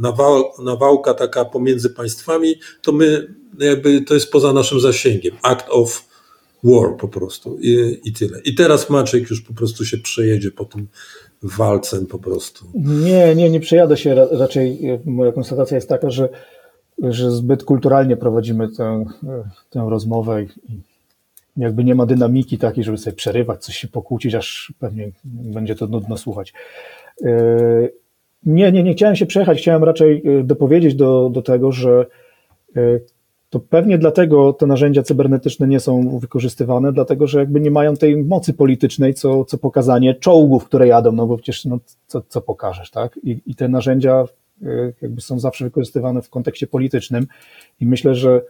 [0.00, 5.36] nawał, nawałka taka pomiędzy państwami, to my jakby to jest poza naszym zasięgiem.
[5.42, 6.07] Act of
[6.64, 8.40] war po prostu I, i tyle.
[8.44, 10.88] I teraz Maciek już po prostu się przejedzie po tym
[11.42, 12.64] walcem po prostu.
[13.04, 14.14] Nie, nie, nie przejadę się.
[14.30, 16.28] Raczej moja konstatacja jest taka, że,
[17.02, 19.04] że zbyt kulturalnie prowadzimy tę,
[19.70, 20.48] tę rozmowę i
[21.56, 25.86] jakby nie ma dynamiki takiej, żeby sobie przerywać, coś się pokłócić, aż pewnie będzie to
[25.86, 26.52] nudno słuchać.
[27.24, 27.88] E,
[28.46, 32.06] nie, nie, nie chciałem się przejechać, chciałem raczej e, dopowiedzieć do, do tego, że
[32.76, 32.80] e,
[33.50, 38.16] to pewnie dlatego te narzędzia cybernetyczne nie są wykorzystywane, dlatego że jakby nie mają tej
[38.16, 42.90] mocy politycznej, co, co pokazanie czołgów, które jadą, no bo przecież no, co, co pokażesz,
[42.90, 43.20] tak?
[43.22, 44.24] I, I te narzędzia
[44.62, 47.26] y, jakby są zawsze wykorzystywane w kontekście politycznym
[47.80, 48.42] i myślę, że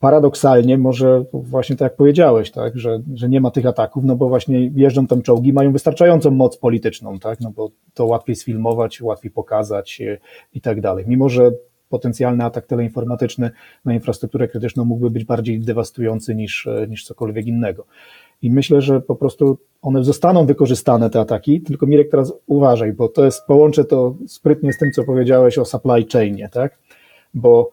[0.00, 4.28] paradoksalnie może właśnie tak jak powiedziałeś, tak, że, że nie ma tych ataków, no bo
[4.28, 9.30] właśnie jeżdżą tam czołgi, mają wystarczającą moc polityczną, tak, no bo to łatwiej sfilmować, łatwiej
[9.30, 10.02] pokazać
[10.54, 11.04] i tak dalej.
[11.08, 11.50] Mimo, że
[11.88, 13.50] potencjalny atak teleinformatyczny
[13.84, 17.84] na infrastrukturę krytyczną mógłby być bardziej dewastujący niż, e, niż cokolwiek innego.
[18.42, 23.08] I myślę, że po prostu one zostaną wykorzystane, te ataki, tylko Mirek teraz uważaj, bo
[23.08, 26.78] to jest, połączę to sprytnie z tym, co powiedziałeś o supply chainie, tak?
[27.34, 27.70] Bo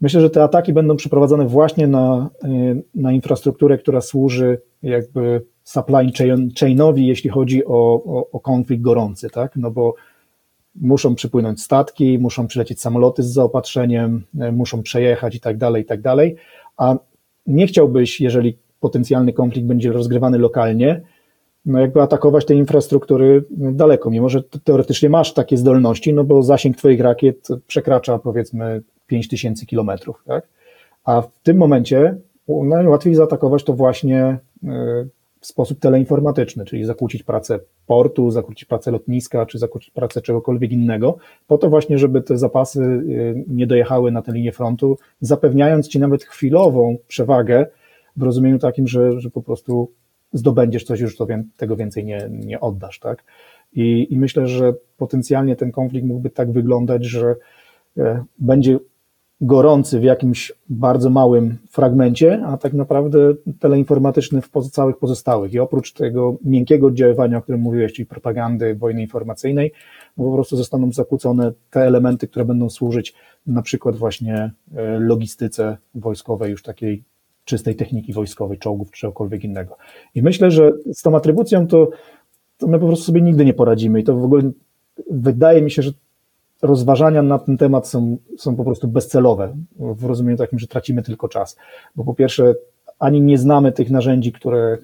[0.00, 2.48] myślę, że te ataki będą przeprowadzone właśnie na, e,
[2.94, 6.12] na infrastrukturę, która służy jakby supply
[6.60, 9.56] chainowi, jeśli chodzi o, o, o konflikt gorący, tak?
[9.56, 9.94] No bo
[10.80, 15.86] muszą przypłynąć statki, muszą przylecieć samoloty z zaopatrzeniem, e, muszą przejechać i tak dalej, i
[15.86, 16.36] tak dalej,
[16.76, 16.96] a
[17.46, 21.00] nie chciałbyś, jeżeli potencjalny konflikt będzie rozgrywany lokalnie,
[21.66, 26.76] no jakby atakować tej infrastruktury daleko, mimo że teoretycznie masz takie zdolności, no bo zasięg
[26.76, 30.48] twoich rakiet przekracza powiedzmy 5000 kilometrów, tak?
[31.04, 32.16] A w tym momencie
[32.48, 35.06] najłatwiej zaatakować to właśnie e,
[35.40, 41.16] w sposób teleinformatyczny, czyli zakłócić pracę portu, zakłócić pracę lotniska, czy zakłócić pracę czegokolwiek innego,
[41.46, 45.98] po to właśnie, żeby te zapasy e, nie dojechały na tę linię frontu, zapewniając ci
[45.98, 47.66] nawet chwilową przewagę
[48.16, 49.92] w rozumieniu takim, że, że po prostu
[50.32, 53.24] zdobędziesz coś, już to, tego więcej nie, nie oddasz, tak?
[53.72, 57.36] I, I myślę, że potencjalnie ten konflikt mógłby tak wyglądać, że
[57.98, 58.78] e, będzie
[59.40, 63.18] gorący w jakimś bardzo małym fragmencie, a tak naprawdę
[63.60, 65.52] teleinformatyczny w całych pozostałych.
[65.52, 69.72] I oprócz tego miękkiego oddziaływania, o którym mówiłeś, czyli propagandy, wojny informacyjnej,
[70.16, 73.14] po prostu zostaną zakłócone te elementy, które będą służyć
[73.46, 77.04] na przykład właśnie e, logistyce wojskowej, już takiej
[77.44, 79.76] czystej techniki wojskowej, czołgów czy czegokolwiek innego.
[80.14, 81.90] I myślę, że z tą atrybucją to,
[82.58, 84.50] to my po prostu sobie nigdy nie poradzimy i to w ogóle
[85.10, 85.92] wydaje mi się, że
[86.62, 91.28] rozważania na ten temat są, są po prostu bezcelowe, w rozumieniu takim, że tracimy tylko
[91.28, 91.56] czas.
[91.96, 92.54] Bo po pierwsze,
[92.98, 94.78] ani nie znamy tych narzędzi, które e,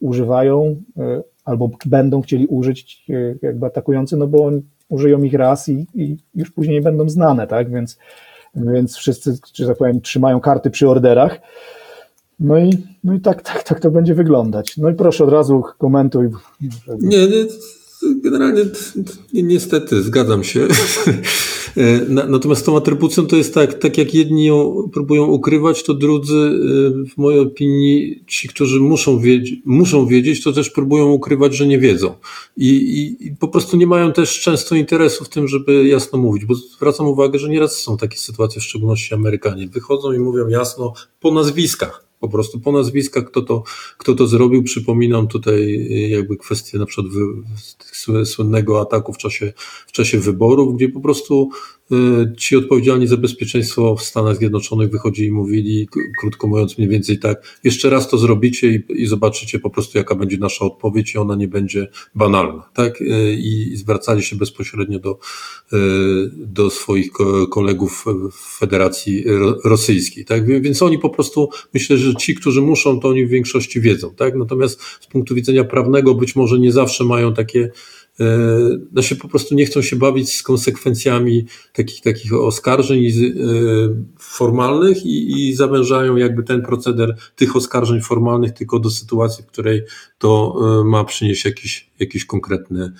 [0.00, 4.50] używają e, albo będą chcieli użyć e, jakby atakujący, no bo
[4.88, 7.70] użyją ich raz i, i już później będą znane, tak?
[7.70, 7.98] Więc,
[8.54, 11.40] więc wszyscy, że tak powiem, trzymają karty przy orderach.
[12.40, 12.72] No i,
[13.04, 14.76] no i tak, tak, tak to będzie wyglądać.
[14.76, 16.28] No i proszę od razu komentuj.
[17.00, 17.44] Nie, nie
[18.14, 18.62] generalnie
[19.32, 20.68] niestety zgadzam się.
[22.28, 27.10] Natomiast tą atrybucją to jest tak, tak jak jedni ją próbują ukrywać, to drudzy, y,
[27.14, 31.78] w mojej opinii, ci, którzy muszą wiedzieć, muszą wiedzieć, to też próbują ukrywać, że nie
[31.78, 32.14] wiedzą.
[32.56, 36.44] I, i, I, po prostu nie mają też często interesu w tym, żeby jasno mówić,
[36.44, 40.92] bo zwracam uwagę, że nieraz są takie sytuacje, w szczególności Amerykanie, wychodzą i mówią jasno
[41.20, 43.62] po nazwiskach po prostu po nazwiskach, kto to,
[43.98, 44.62] kto to zrobił.
[44.62, 47.12] Przypominam tutaj jakby kwestię na przykład
[48.24, 49.52] słynnego ataku w czasie,
[49.86, 51.75] w czasie wyborów, gdzie po prostu Y,
[52.36, 57.58] ci odpowiedzialni za bezpieczeństwo w Stanach Zjednoczonych wychodzili i mówili, krótko mówiąc, mniej więcej tak,
[57.64, 61.34] jeszcze raz to zrobicie i, i zobaczycie po prostu, jaka będzie nasza odpowiedź i ona
[61.36, 63.00] nie będzie banalna, tak?
[63.00, 65.18] Y, I zwracali się bezpośrednio do,
[65.72, 65.76] y,
[66.34, 67.10] do swoich
[67.50, 69.24] kolegów w Federacji
[69.64, 70.62] Rosyjskiej, tak?
[70.62, 74.34] Więc oni po prostu, myślę, że ci, którzy muszą, to oni w większości wiedzą, tak?
[74.34, 77.70] Natomiast z punktu widzenia prawnego być może nie zawsze mają takie
[78.92, 83.12] znaczy po prostu nie chcą się bawić z konsekwencjami takich, takich oskarżeń e,
[84.18, 89.82] formalnych i, i zawężają jakby ten proceder tych oskarżeń formalnych tylko do sytuacji, w której
[90.18, 92.92] to e, ma przynieść jakiś, jakiś konkretny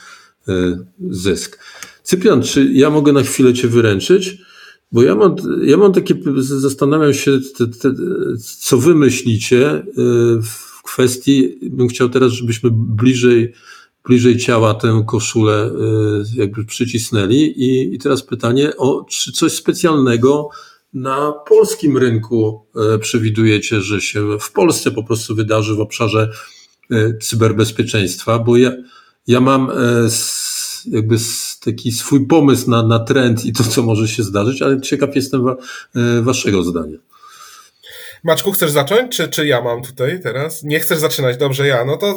[1.11, 1.59] zysk.
[2.03, 4.39] Cyprian, czy ja mogę na chwilę Cię wyręczyć?
[4.93, 7.95] Bo ja mam, ja mam takie, zastanawiam się, te, te,
[8.59, 9.83] co wy myślicie
[10.43, 13.53] w kwestii, bym chciał teraz, żebyśmy bliżej
[14.07, 17.37] bliżej ciała tę koszulę y, jakby przycisnęli.
[17.37, 20.49] I, i teraz pytanie, o, czy coś specjalnego
[20.95, 26.31] na polskim rynku y, przewidujecie, że się w Polsce po prostu wydarzy w obszarze
[26.93, 28.39] y, cyberbezpieczeństwa?
[28.39, 28.73] Bo ja,
[29.27, 29.71] ja mam
[30.87, 31.17] jakby
[31.65, 35.45] taki swój pomysł na, na trend i to, co może się zdarzyć, ale ciekaw jestem
[35.45, 35.57] wa,
[36.23, 36.99] waszego zdania.
[38.27, 40.63] Maczku, chcesz zacząć, czy, czy ja mam tutaj teraz?
[40.63, 41.85] Nie chcesz zaczynać, dobrze, ja.
[41.85, 42.17] No to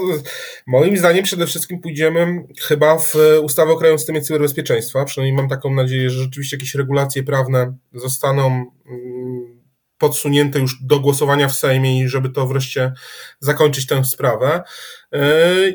[0.68, 5.06] moim zdaniem przede wszystkim pójdziemy chyba w ustawę o krajowym systemie cyberbezpieczeństwa.
[5.06, 9.60] Przynajmniej mam taką nadzieję, że rzeczywiście jakieś regulacje prawne zostaną mm,
[9.98, 12.94] podsunięte już do głosowania w Sejmie i żeby to wreszcie
[13.40, 14.64] zakończyć tę sprawę.
[15.12, 15.20] Yy,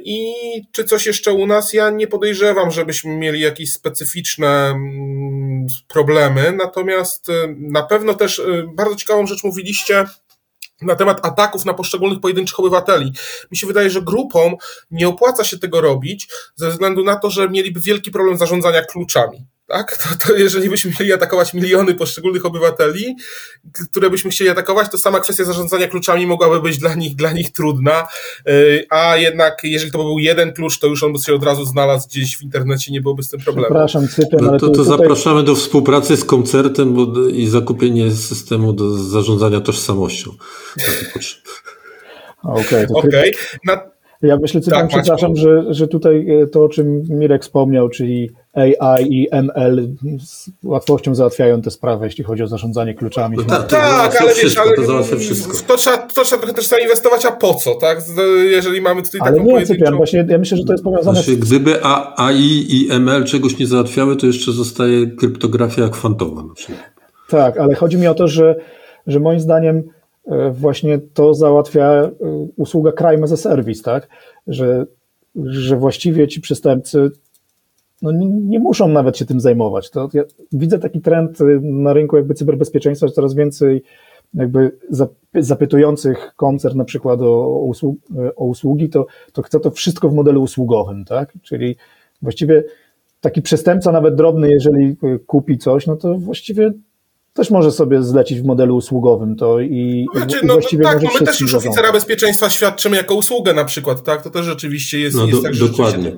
[0.04, 0.34] I
[0.72, 1.72] czy coś jeszcze u nas?
[1.72, 8.66] Ja nie podejrzewam, żebyśmy mieli jakieś specyficzne mm, problemy, natomiast yy, na pewno też yy,
[8.74, 10.04] bardzo ciekawą rzecz mówiliście
[10.82, 13.12] na temat ataków na poszczególnych pojedynczych obywateli.
[13.50, 14.54] Mi się wydaje, że grupom
[14.90, 19.46] nie opłaca się tego robić ze względu na to, że mieliby wielki problem zarządzania kluczami
[19.66, 19.96] tak?
[19.96, 23.16] To, to jeżeli byśmy mieli atakować miliony poszczególnych obywateli,
[23.90, 27.52] które byśmy chcieli atakować, to sama kwestia zarządzania kluczami mogłaby być dla nich, dla nich
[27.52, 28.06] trudna,
[28.48, 31.44] y, a jednak jeżeli to by był jeden klucz, to już on by się od
[31.44, 33.66] razu znalazł gdzieś w internecie, nie byłoby z tym problemu.
[33.66, 34.98] Przepraszam, Cyprian, no ale to, to tutaj...
[34.98, 40.30] zapraszamy do współpracy z koncertem bo, i zakupienie systemu do zarządzania tożsamością.
[42.42, 43.30] Okej, okay, okay.
[43.64, 43.93] Na...
[44.24, 48.30] Ja myślę, Cyprian, tak, przepraszam, że, że tutaj e, to, o czym Mirek wspomniał, czyli
[48.78, 49.88] AI i ML
[50.20, 53.36] z łatwością załatwiają te sprawy, jeśli chodzi o zarządzanie kluczami.
[53.36, 55.56] No tak, tak ale wiesz, ale to, załatwia wszystko.
[55.66, 58.02] To, trzeba, to trzeba trochę też zainwestować, a po co, tak?
[58.50, 61.34] Jeżeli mamy tutaj ale taką nie, Cyprian, właśnie ja myślę, że to jest powiązane znaczy,
[61.34, 61.38] z...
[61.38, 61.84] Gdyby
[62.16, 66.78] AI i ML czegoś nie załatwiały, to jeszcze zostaje kryptografia kwantowa na przykład.
[67.28, 68.56] Tak, ale chodzi mi o to, że,
[69.06, 69.82] że moim zdaniem
[70.52, 72.10] właśnie to załatwia e,
[72.56, 74.08] usługa crime as a service, tak?
[74.46, 74.86] Że,
[75.36, 77.10] że właściwie ci przestępcy
[78.02, 79.90] no nie, nie, muszą nawet się tym zajmować.
[79.90, 83.82] To ja widzę taki trend y, na rynku jakby cyberbezpieczeństwa, że coraz więcej
[84.34, 84.78] jakby
[85.34, 87.70] zapytujących koncern na przykład o,
[88.36, 91.32] o usługi, to, to chce to wszystko w modelu usługowym, tak?
[91.42, 91.76] Czyli
[92.22, 92.64] właściwie
[93.20, 96.72] taki przestępca, nawet drobny, jeżeli y, kupi coś, no to właściwie
[97.34, 101.14] też może sobie zlecić w modelu usługowym to i, znaczy, i no, właściwie tak, może
[101.14, 104.22] no my też już oficera bezpieczeństwa świadczymy jako usługę na przykład, tak?
[104.22, 106.12] To też rzeczywiście jest, no, jest do, tak, że dokładnie.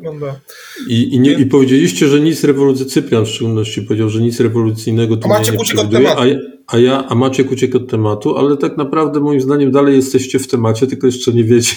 [0.89, 5.17] I, i, nie, I powiedzieliście, że nic rewolucyjnego, Cyprian w szczególności powiedział, że nic rewolucyjnego
[5.17, 6.25] tu a macie nie, nie przewiduje, a,
[6.67, 10.49] a ja, a macie uciekł od tematu, ale tak naprawdę moim zdaniem dalej jesteście w
[10.49, 11.77] temacie, tylko jeszcze nie wiecie.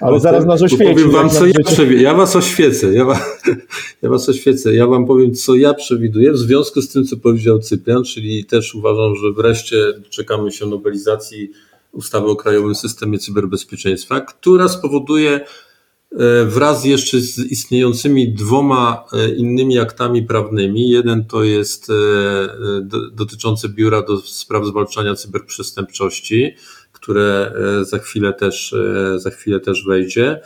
[0.00, 0.94] Ale zaraz nas oświeci.
[0.94, 2.02] Powiem wam, co ja przewiduję.
[2.02, 2.92] Ja was oświecę.
[2.94, 3.20] Ja, wa,
[4.02, 4.74] ja was oświecę.
[4.74, 8.74] Ja wam powiem, co ja przewiduję w związku z tym, co powiedział Cyprian, czyli też
[8.74, 9.76] uważam, że wreszcie
[10.10, 11.50] czekamy się nowelizacji
[11.92, 15.40] ustawy o Krajowym Systemie Cyberbezpieczeństwa, która spowoduje
[16.46, 20.90] wraz jeszcze z istniejącymi dwoma e, innymi aktami prawnymi.
[20.90, 21.94] Jeden to jest e,
[23.12, 26.54] dotyczący Biura do Spraw Zwalczania Cyberprzestępczości,
[26.92, 28.74] które za chwilę też,
[29.16, 30.40] za chwilę też wejdzie.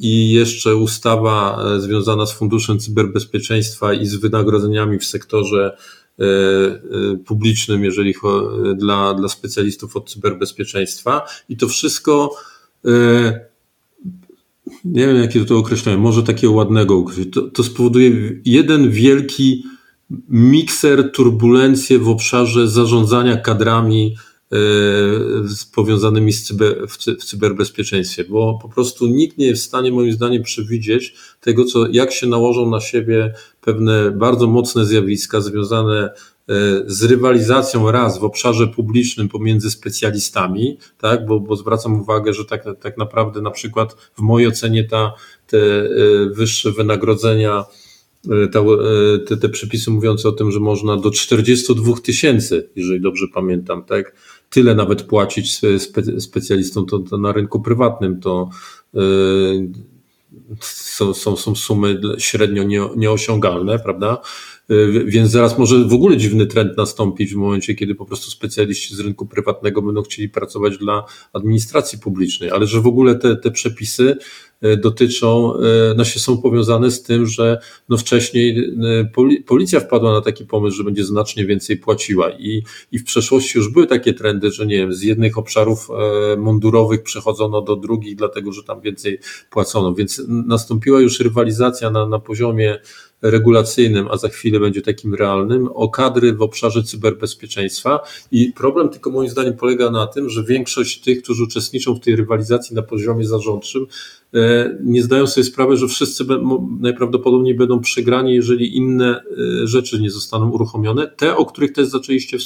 [0.00, 5.76] I jeszcze ustawa związana z Funduszem Cyberbezpieczeństwa i z wynagrodzeniami w sektorze
[7.26, 8.14] publicznym, jeżeli
[8.76, 11.26] dla, dla specjalistów od cyberbezpieczeństwa.
[11.48, 12.36] I to wszystko
[14.84, 18.10] nie wiem jakie to określenie, może takiego ładnego określenia, to, to spowoduje
[18.44, 19.64] jeden wielki
[20.28, 24.16] mikser, turbulencje w obszarze zarządzania kadrami
[24.52, 24.56] e,
[25.74, 30.42] powiązanymi z cyber, w cyberbezpieczeństwie, bo po prostu nikt nie jest w stanie moim zdaniem
[30.42, 36.10] przewidzieć tego, co, jak się nałożą na siebie pewne bardzo mocne zjawiska związane
[36.86, 42.64] z rywalizacją raz w obszarze publicznym pomiędzy specjalistami, tak, bo, bo zwracam uwagę, że tak,
[42.80, 45.12] tak naprawdę na przykład w mojej ocenie ta,
[45.46, 45.88] te e,
[46.30, 47.64] wyższe wynagrodzenia,
[48.30, 48.48] e,
[49.26, 54.16] te, te przepisy mówiące o tym, że można do 42 tysięcy, jeżeli dobrze pamiętam, tak,
[54.50, 58.48] tyle nawet płacić spe, specjalistom to, to na rynku prywatnym, to
[60.60, 64.20] są, są, są sumy średnio nie, nieosiągalne, prawda?
[64.70, 68.94] Y, więc zaraz może w ogóle dziwny trend nastąpić w momencie, kiedy po prostu specjaliści
[68.94, 73.50] z rynku prywatnego będą chcieli pracować dla administracji publicznej, ale że w ogóle te, te
[73.50, 74.16] przepisy
[74.76, 75.60] dotyczą, y,
[75.96, 78.72] no się są powiązane z tym, że no wcześniej
[79.46, 83.68] policja wpadła na taki pomysł, że będzie znacznie więcej płaciła i, i w przeszłości już
[83.68, 85.88] były takie trendy, że nie wiem, z jednych obszarów
[86.38, 89.18] mundurowych przechodzono do drugich, dlatego że tam więcej
[89.50, 92.78] płacono, więc nastąpiła już rywalizacja na, na poziomie
[93.22, 98.00] regulacyjnym, a za chwilę będzie takim realnym, o kadry w obszarze cyberbezpieczeństwa.
[98.32, 102.16] I problem tylko moim zdaniem polega na tym, że większość tych, którzy uczestniczą w tej
[102.16, 104.21] rywalizacji na poziomie zarządczym, e,
[104.82, 106.24] nie zdają sobie sprawy, że wszyscy
[106.80, 111.06] najprawdopodobniej będą przegrani, jeżeli inne e, rzeczy nie zostaną uruchomione.
[111.06, 112.38] Te, o których też zaczęliście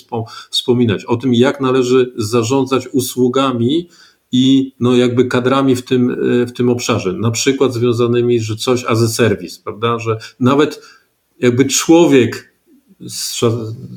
[0.50, 3.88] wspominać, o tym, jak należy zarządzać usługami,
[4.32, 8.84] i no jakby kadrami w tym, e, w tym obszarze, na przykład związanymi, że coś
[8.84, 10.82] as a service, prawda, że nawet
[11.40, 12.55] jakby człowiek
[13.08, 13.40] z,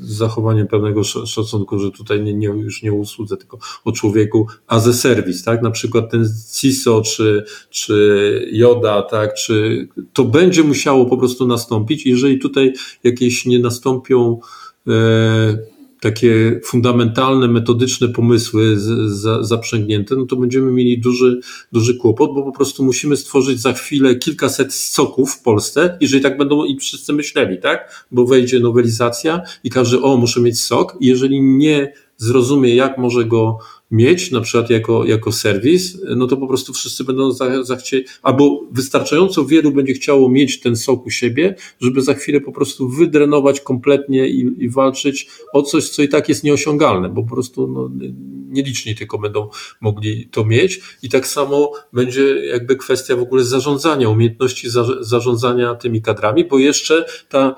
[0.02, 4.80] zachowaniem pewnego szacunku, że tutaj nie, nie, już nie o usłudze, tylko o człowieku a
[4.80, 5.62] service, tak?
[5.62, 9.34] Na przykład ten CISO czy, czy JODA, tak?
[9.34, 12.06] Czy to będzie musiało po prostu nastąpić.
[12.06, 12.72] Jeżeli tutaj
[13.04, 14.40] jakieś nie nastąpią
[14.88, 15.58] e,
[16.00, 21.40] takie fundamentalne, metodyczne pomysły z, zaprzęgnięte, no to będziemy mieli duży,
[21.72, 26.38] duży kłopot, bo po prostu musimy stworzyć za chwilę kilkaset soków w Polsce, jeżeli tak
[26.38, 28.06] będą i wszyscy myśleli, tak?
[28.10, 33.24] Bo wejdzie nowelizacja i każdy, o, muszę mieć sok, i jeżeli nie zrozumie, jak może
[33.24, 33.58] go
[33.90, 39.44] mieć, na przykład jako, jako serwis, no to po prostu wszyscy będą zachcieli, albo wystarczająco
[39.44, 44.28] wielu będzie chciało mieć ten sok u siebie, żeby za chwilę po prostu wydrenować kompletnie
[44.28, 47.90] i, i walczyć o coś, co i tak jest nieosiągalne, bo po prostu no,
[48.48, 49.48] nieliczni tylko będą
[49.80, 50.80] mogli to mieć.
[51.02, 56.58] I tak samo będzie jakby kwestia w ogóle zarządzania, umiejętności za, zarządzania tymi kadrami, bo
[56.58, 57.56] jeszcze ta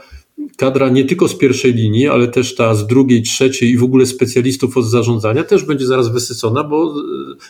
[0.57, 4.07] kadra nie tylko z pierwszej linii, ale też ta z drugiej, trzeciej i w ogóle
[4.07, 6.95] specjalistów od zarządzania też będzie zaraz wysycona, bo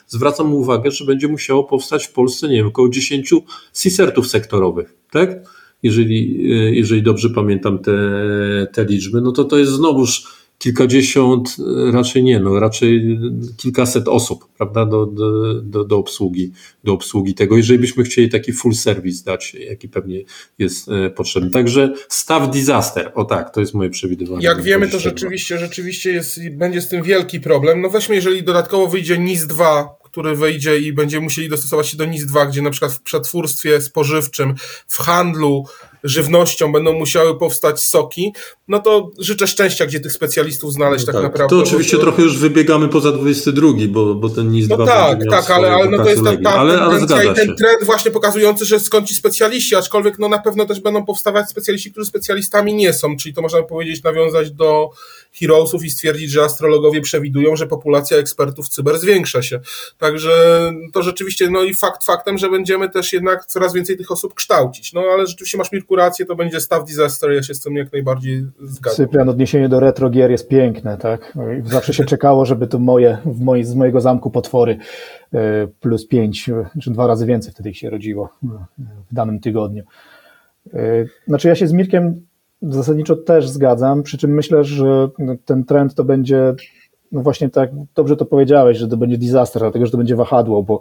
[0.07, 3.34] zwracam uwagę, że będzie musiało powstać w Polsce, nie wiem, około 10
[3.74, 5.30] CISERTów sektorowych, tak?
[5.82, 7.93] Jeżeli, jeżeli dobrze pamiętam te,
[8.72, 11.56] te liczby, no to to jest znowuż kilkadziesiąt,
[11.92, 13.18] raczej nie, no raczej
[13.56, 15.06] kilkaset osób, prawda, do,
[15.62, 16.52] do, do, obsługi,
[16.84, 20.20] do obsługi tego, jeżeli byśmy chcieli taki full service dać, jaki pewnie
[20.58, 21.50] jest e, potrzebny.
[21.50, 24.44] Także staff disaster, o tak, to jest moje przewidywanie.
[24.44, 27.80] Jak wiemy, to rzeczywiście, rzeczywiście jest, będzie z tym wielki problem.
[27.80, 32.04] No weźmy, jeżeli dodatkowo wyjdzie NIS 2, który wyjdzie i będziemy musieli dostosować się do
[32.04, 34.54] NIS 2, gdzie na przykład w przetwórstwie spożywczym,
[34.86, 35.64] w handlu,
[36.05, 38.32] żywnością będą musiały powstać soki,
[38.68, 41.57] no to życzę szczęścia, gdzie tych specjalistów znaleźć no tak, tak, naprawdę.
[41.57, 42.03] To oczywiście to...
[42.03, 45.90] trochę już wybiegamy poza 22, bo, bo ten NIS no 2 tak, tak, ale, ale
[45.90, 49.14] no to jest ta, ta ale, ale i ten trend właśnie pokazujący, że skąd ci
[49.14, 53.42] specjaliści, aczkolwiek no na pewno też będą powstawać specjaliści, którzy specjalistami nie są, czyli to
[53.42, 54.90] można powiedzieć nawiązać do
[55.41, 59.61] Heroesów i stwierdzić, że astrologowie przewidują, że populacja ekspertów cyber zwiększa się.
[59.99, 60.30] Także
[60.93, 64.93] to rzeczywiście, no i fakt faktem, że będziemy też jednak coraz więcej tych osób kształcić.
[64.93, 67.93] No ale rzeczywiście masz Mirku rację, to będzie staff disaster, ja się z tym jak
[67.93, 68.97] najbardziej zgadzam.
[68.97, 71.39] Cyprian, odniesienie do retro gier jest piękne, tak?
[71.64, 74.78] Zawsze się czekało, żeby to moje, w moi, z mojego zamku potwory
[75.35, 76.51] e, plus pięć,
[76.83, 78.28] czy dwa razy więcej wtedy ich się rodziło
[79.11, 79.85] w danym tygodniu.
[80.74, 82.26] E, znaczy ja się z Mirkiem
[82.62, 85.08] zasadniczo też zgadzam, przy czym myślę, że
[85.44, 86.54] ten trend to będzie,
[87.12, 90.62] no właśnie tak, dobrze to powiedziałeś, że to będzie disaster, dlatego że to będzie wahadło,
[90.62, 90.80] bo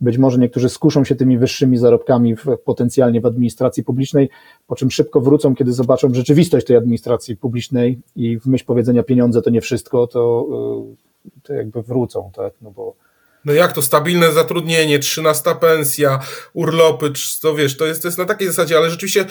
[0.00, 4.30] być może niektórzy skuszą się tymi wyższymi zarobkami w, potencjalnie w administracji publicznej,
[4.66, 9.42] po czym szybko wrócą, kiedy zobaczą rzeczywistość tej administracji publicznej i w myśl powiedzenia pieniądze
[9.42, 10.46] to nie wszystko, to,
[11.26, 12.94] y, to jakby wrócą, tak, no bo
[13.44, 16.20] no jak to stabilne zatrudnienie, trzynasta pensja,
[16.52, 17.12] urlopy,
[17.42, 19.26] to wiesz, to jest, to jest na takiej zasadzie, ale rzeczywiście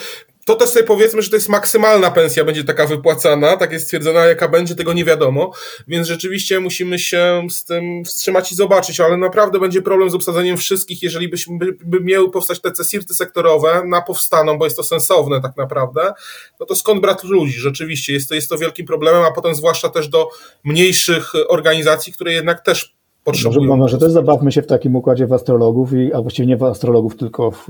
[0.48, 4.26] to też sobie powiedzmy, że to jest maksymalna pensja, będzie taka wypłacana, tak jest stwierdzona,
[4.26, 5.52] jaka będzie, tego nie wiadomo,
[5.88, 10.56] więc rzeczywiście musimy się z tym wstrzymać i zobaczyć, ale naprawdę będzie problem z obsadzeniem
[10.56, 14.82] wszystkich, jeżeli byśmy, by, by miały powstać te cesirty sektorowe, na powstaną, bo jest to
[14.82, 16.12] sensowne tak naprawdę,
[16.60, 19.88] no to skąd brać ludzi, rzeczywiście, jest to, jest to wielkim problemem, a potem zwłaszcza
[19.88, 20.28] też do
[20.64, 22.94] mniejszych organizacji, które jednak też
[23.24, 23.66] potrzebują.
[23.66, 26.62] Może, może też zabawmy się w takim układzie w astrologów, i, a właściwie nie w
[26.62, 27.66] astrologów, tylko w,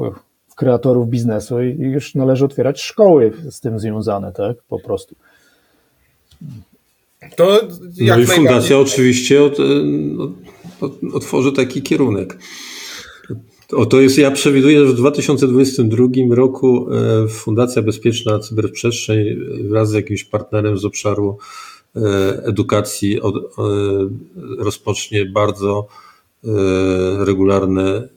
[0.59, 4.57] kreatorów biznesu i już należy otwierać szkoły z tym związane, tak?
[4.69, 5.15] Po prostu.
[7.37, 7.61] To
[8.01, 9.57] no i fundacja oczywiście od,
[10.81, 12.39] od, otworzy taki kierunek.
[13.73, 19.27] O to jest, ja przewiduję, że w 2022 roku e, Fundacja Bezpieczna Cyberprzestrzeń
[19.69, 21.39] wraz z jakimś partnerem z obszaru
[22.43, 23.35] edukacji od,
[24.59, 25.87] rozpocznie bardzo
[27.19, 28.09] regularne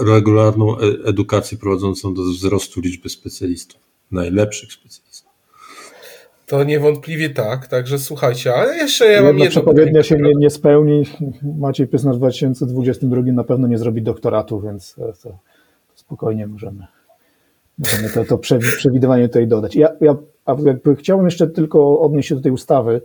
[0.00, 5.26] regularną e, edukację prowadzącą do wzrostu liczby specjalistów, najlepszych specjalistów.
[6.46, 11.02] To niewątpliwie tak, także słuchajcie, ale jeszcze ja mam jedno przepowiednia się nie, nie spełni.
[11.58, 15.38] Maciej Pysna w 2022 na pewno nie zrobi doktoratu, więc to, to
[15.94, 16.86] spokojnie możemy,
[17.78, 18.38] możemy to, to
[18.78, 19.76] przewidywanie tutaj dodać.
[19.76, 20.16] Ja, ja
[20.64, 23.02] jakby chciałbym jeszcze tylko odnieść się do tej ustawy,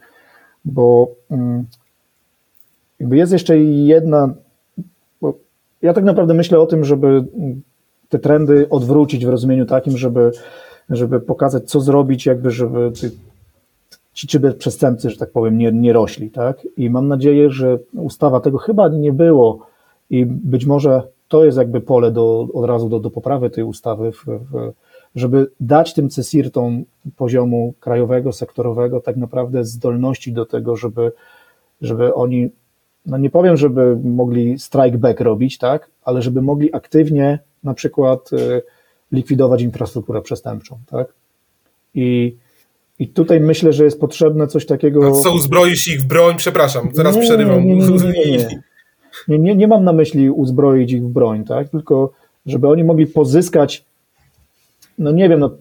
[0.65, 1.65] bo mm,
[2.99, 4.33] jakby jest jeszcze jedna
[5.81, 7.23] ja tak naprawdę myślę o tym, żeby
[8.09, 10.31] te trendy odwrócić w rozumieniu takim, żeby,
[10.89, 12.91] żeby pokazać, co zrobić, jakby, żeby
[14.13, 16.67] ci cyberprzestępcy, że tak powiem, nie, nie rośli, tak?
[16.77, 19.67] I mam nadzieję, że ustawa tego chyba nie było
[20.09, 24.11] i być może to jest jakby pole do, od razu do, do poprawy tej ustawy,
[24.11, 24.73] w, w,
[25.15, 26.83] żeby dać tym CESIRTom
[27.17, 31.11] poziomu krajowego, sektorowego tak naprawdę zdolności do tego, żeby,
[31.81, 32.49] żeby oni
[33.05, 38.33] no nie powiem, żeby mogli strike back robić, tak, ale żeby mogli aktywnie na przykład
[38.33, 38.61] y,
[39.11, 41.13] likwidować infrastrukturę przestępczą, tak.
[41.95, 42.35] I,
[42.99, 45.07] i tutaj myślę, że jest potrzebne coś takiego.
[45.07, 46.35] A co uzbroisz ich w broń?
[46.37, 47.65] Przepraszam, zaraz nie, przerywam.
[47.65, 47.81] Nie nie,
[49.27, 52.11] nie, nie, nie, mam na myśli uzbroić ich w broń, tak, tylko
[52.45, 53.85] żeby oni mogli pozyskać,
[54.97, 55.57] no nie wiem, no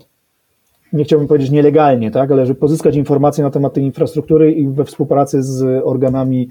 [0.92, 4.84] nie chciałbym powiedzieć nielegalnie, tak, ale żeby pozyskać informacje na temat tej infrastruktury i we
[4.84, 6.48] współpracy z organami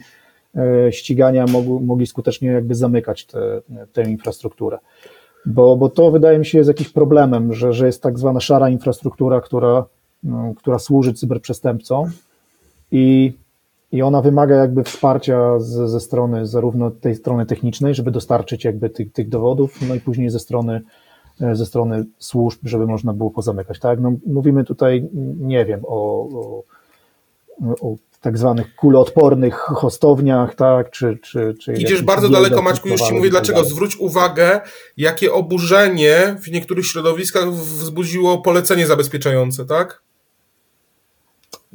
[0.91, 3.27] ścigania mogli, mogli skutecznie jakby zamykać
[3.93, 4.77] tę infrastrukturę.
[5.45, 8.69] Bo, bo to wydaje mi się jest jakimś problemem, że, że jest tak zwana szara
[8.69, 9.85] infrastruktura, która,
[10.23, 12.11] no, która służy cyberprzestępcom
[12.91, 13.33] i,
[13.91, 18.89] i ona wymaga jakby wsparcia z, ze strony zarówno tej strony technicznej, żeby dostarczyć jakby
[18.89, 20.81] tych, tych dowodów, no i później ze strony
[21.41, 23.79] e, ze strony służb, żeby można było pozamykać.
[23.79, 23.99] Tak?
[23.99, 26.63] No, mówimy tutaj, nie wiem, o, o,
[27.81, 31.17] o tak zwanych kuloodpornych hostowniach, tak, czy...
[31.23, 33.63] czy, czy Idziesz bardzo daleko, Maćku, już Ci mówię dlaczego.
[33.63, 34.61] Zwróć uwagę,
[34.97, 40.01] jakie oburzenie w niektórych środowiskach wzbudziło polecenie zabezpieczające, tak?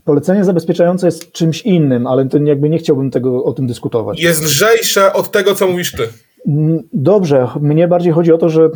[0.04, 4.20] Polecenie zabezpieczające jest czymś innym, ale to jakby nie chciałbym tego, o tym dyskutować.
[4.20, 6.08] Jest lżejsze od tego, co mówisz ty.
[6.48, 8.68] Mm, dobrze, mnie bardziej chodzi o to, że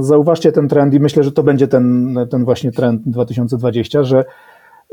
[0.00, 4.24] zauważcie ten trend i myślę, że to będzie ten, ten właśnie trend 2020, że,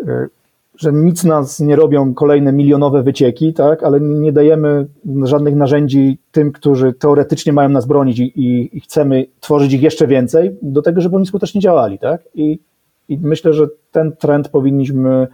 [0.08, 0.28] e,
[0.76, 4.88] że nic nas nie robią kolejne milionowe wycieki, tak, ale nie dajemy
[5.24, 10.07] żadnych narzędzi tym, którzy teoretycznie mają nas bronić i, i, i chcemy tworzyć ich jeszcze
[10.07, 11.99] więcej, do tego, żeby oni skutecznie działali.
[11.99, 12.21] Tak?
[12.36, 12.59] I,
[13.09, 15.28] I myślę, że ten trend powinniśmy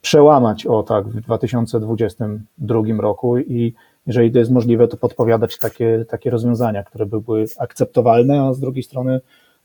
[0.00, 3.74] przełamać o tak w 2022 roku i
[4.06, 8.60] jeżeli to jest możliwe, to podpowiadać takie, takie rozwiązania, które by były akceptowalne, a z
[8.60, 9.20] drugiej strony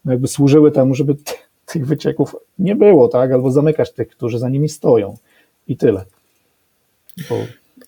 [0.06, 1.16] no jakby służyły temu, żeby
[1.66, 3.32] tych wycieków nie było, tak?
[3.32, 5.18] Albo zamykać tych, którzy za nimi stoją.
[5.68, 6.06] I tyle.
[7.30, 7.36] Bo...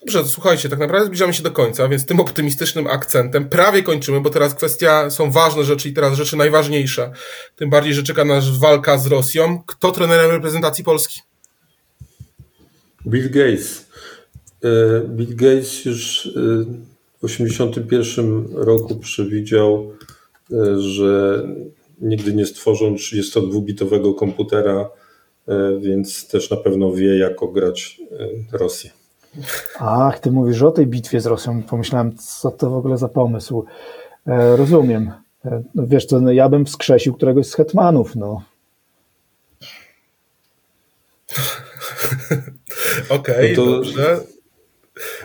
[0.00, 4.20] Dobrze, to słuchajcie, tak naprawdę zbliżamy się do końca, więc tym optymistycznym akcentem prawie kończymy,
[4.20, 7.12] bo teraz kwestia, są ważne rzeczy i teraz rzeczy najważniejsze.
[7.56, 9.62] Tym bardziej, że czeka nas walka z Rosją.
[9.66, 11.20] Kto trenerem reprezentacji Polski?
[13.06, 13.86] Bill Gates.
[14.64, 16.30] E, Bill Gates już e,
[17.22, 19.92] w 1981 roku przewidział,
[20.52, 21.42] e, że
[22.00, 24.90] nigdy nie stworzą 32-bitowego komputera,
[25.80, 28.00] więc też na pewno wie, jak ograć
[28.52, 28.90] Rosję.
[29.78, 31.62] Ach, ty mówisz o tej bitwie z Rosją.
[31.62, 33.64] Pomyślałem, co to w ogóle za pomysł.
[34.56, 35.12] rozumiem.
[35.74, 38.42] No wiesz co, no ja bym wskrzesił któregoś z hetmanów, no.
[43.08, 44.20] Okej, okay, no dobrze.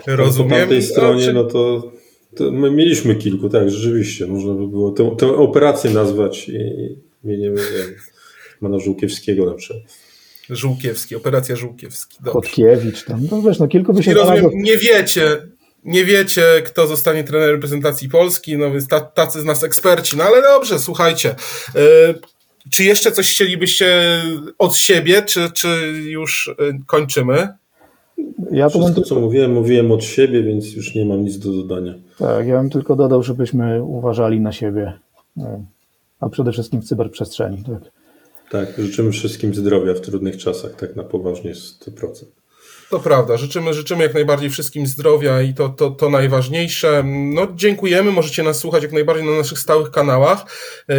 [0.06, 0.50] Rozumiem.
[0.50, 1.92] Po tamtej stronie, no to,
[2.36, 4.26] to, my mieliśmy kilku, tak, rzeczywiście.
[4.26, 6.50] Można by było tę, tę operację nazwać
[7.24, 7.54] imieniem
[8.60, 9.82] pana Żółkiewskiego na przykład.
[10.50, 12.18] Żółkiewski, operacja Żółkiewski.
[12.24, 15.48] Chodkiewicz, tam, no wiesz, no kilku by się I rozumiem, nie wiecie,
[15.84, 20.16] nie wiecie, kto zostanie trenerem reprezentacji Polski, no więc tacy z nas eksperci.
[20.16, 21.34] No ale dobrze, słuchajcie.
[21.74, 21.80] Yy,
[22.70, 24.20] czy jeszcze coś chcielibyście
[24.58, 25.68] od siebie, czy, czy
[26.04, 27.48] już e, kończymy?
[28.50, 31.94] Ja Wszystko, co mówiłem, mówiłem od siebie, więc już nie mam nic do dodania.
[32.18, 34.92] Tak, ja bym tylko dodał, żebyśmy uważali na siebie,
[35.38, 35.64] e,
[36.20, 37.64] a przede wszystkim w cyberprzestrzeni.
[37.64, 37.90] Tak,
[38.50, 42.24] tak życzymy wszystkim zdrowia w trudnych czasach, tak na poważnie 100%.
[42.94, 47.02] To prawda, życzymy, życzymy jak najbardziej wszystkim zdrowia i to, to, to najważniejsze.
[47.06, 50.44] No, dziękujemy, możecie nas słuchać jak najbardziej na naszych stałych kanałach.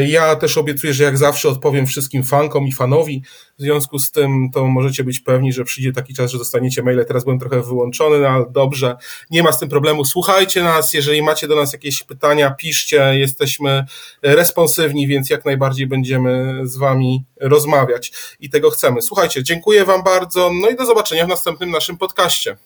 [0.08, 3.24] Ja też obiecuję, że jak zawsze odpowiem wszystkim fankom i fanowi.
[3.60, 7.06] W związku z tym to możecie być pewni, że przyjdzie taki czas, że dostaniecie maile.
[7.06, 8.96] Teraz byłem trochę wyłączony, no ale dobrze,
[9.32, 10.06] nie ma z tym problemu.
[10.06, 13.86] Słuchajcie nas, jeżeli macie do nas jakieś pytania, piszcie, jesteśmy
[14.22, 19.02] responsywni, więc jak najbardziej będziemy z wami rozmawiać i tego chcemy.
[19.02, 22.58] Słuchajcie, dziękuję wam bardzo, no i do zobaczenia w następnym naszym podcaście.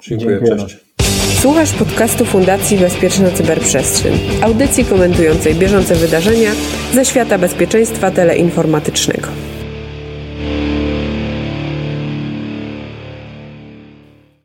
[0.00, 0.76] Dziękuję, cześć.
[1.40, 6.52] Słuchasz podcastu Fundacji Bezpieczna Cyberprzestrzeń, audycji komentującej bieżące wydarzenia
[6.94, 9.28] ze świata bezpieczeństwa teleinformatycznego.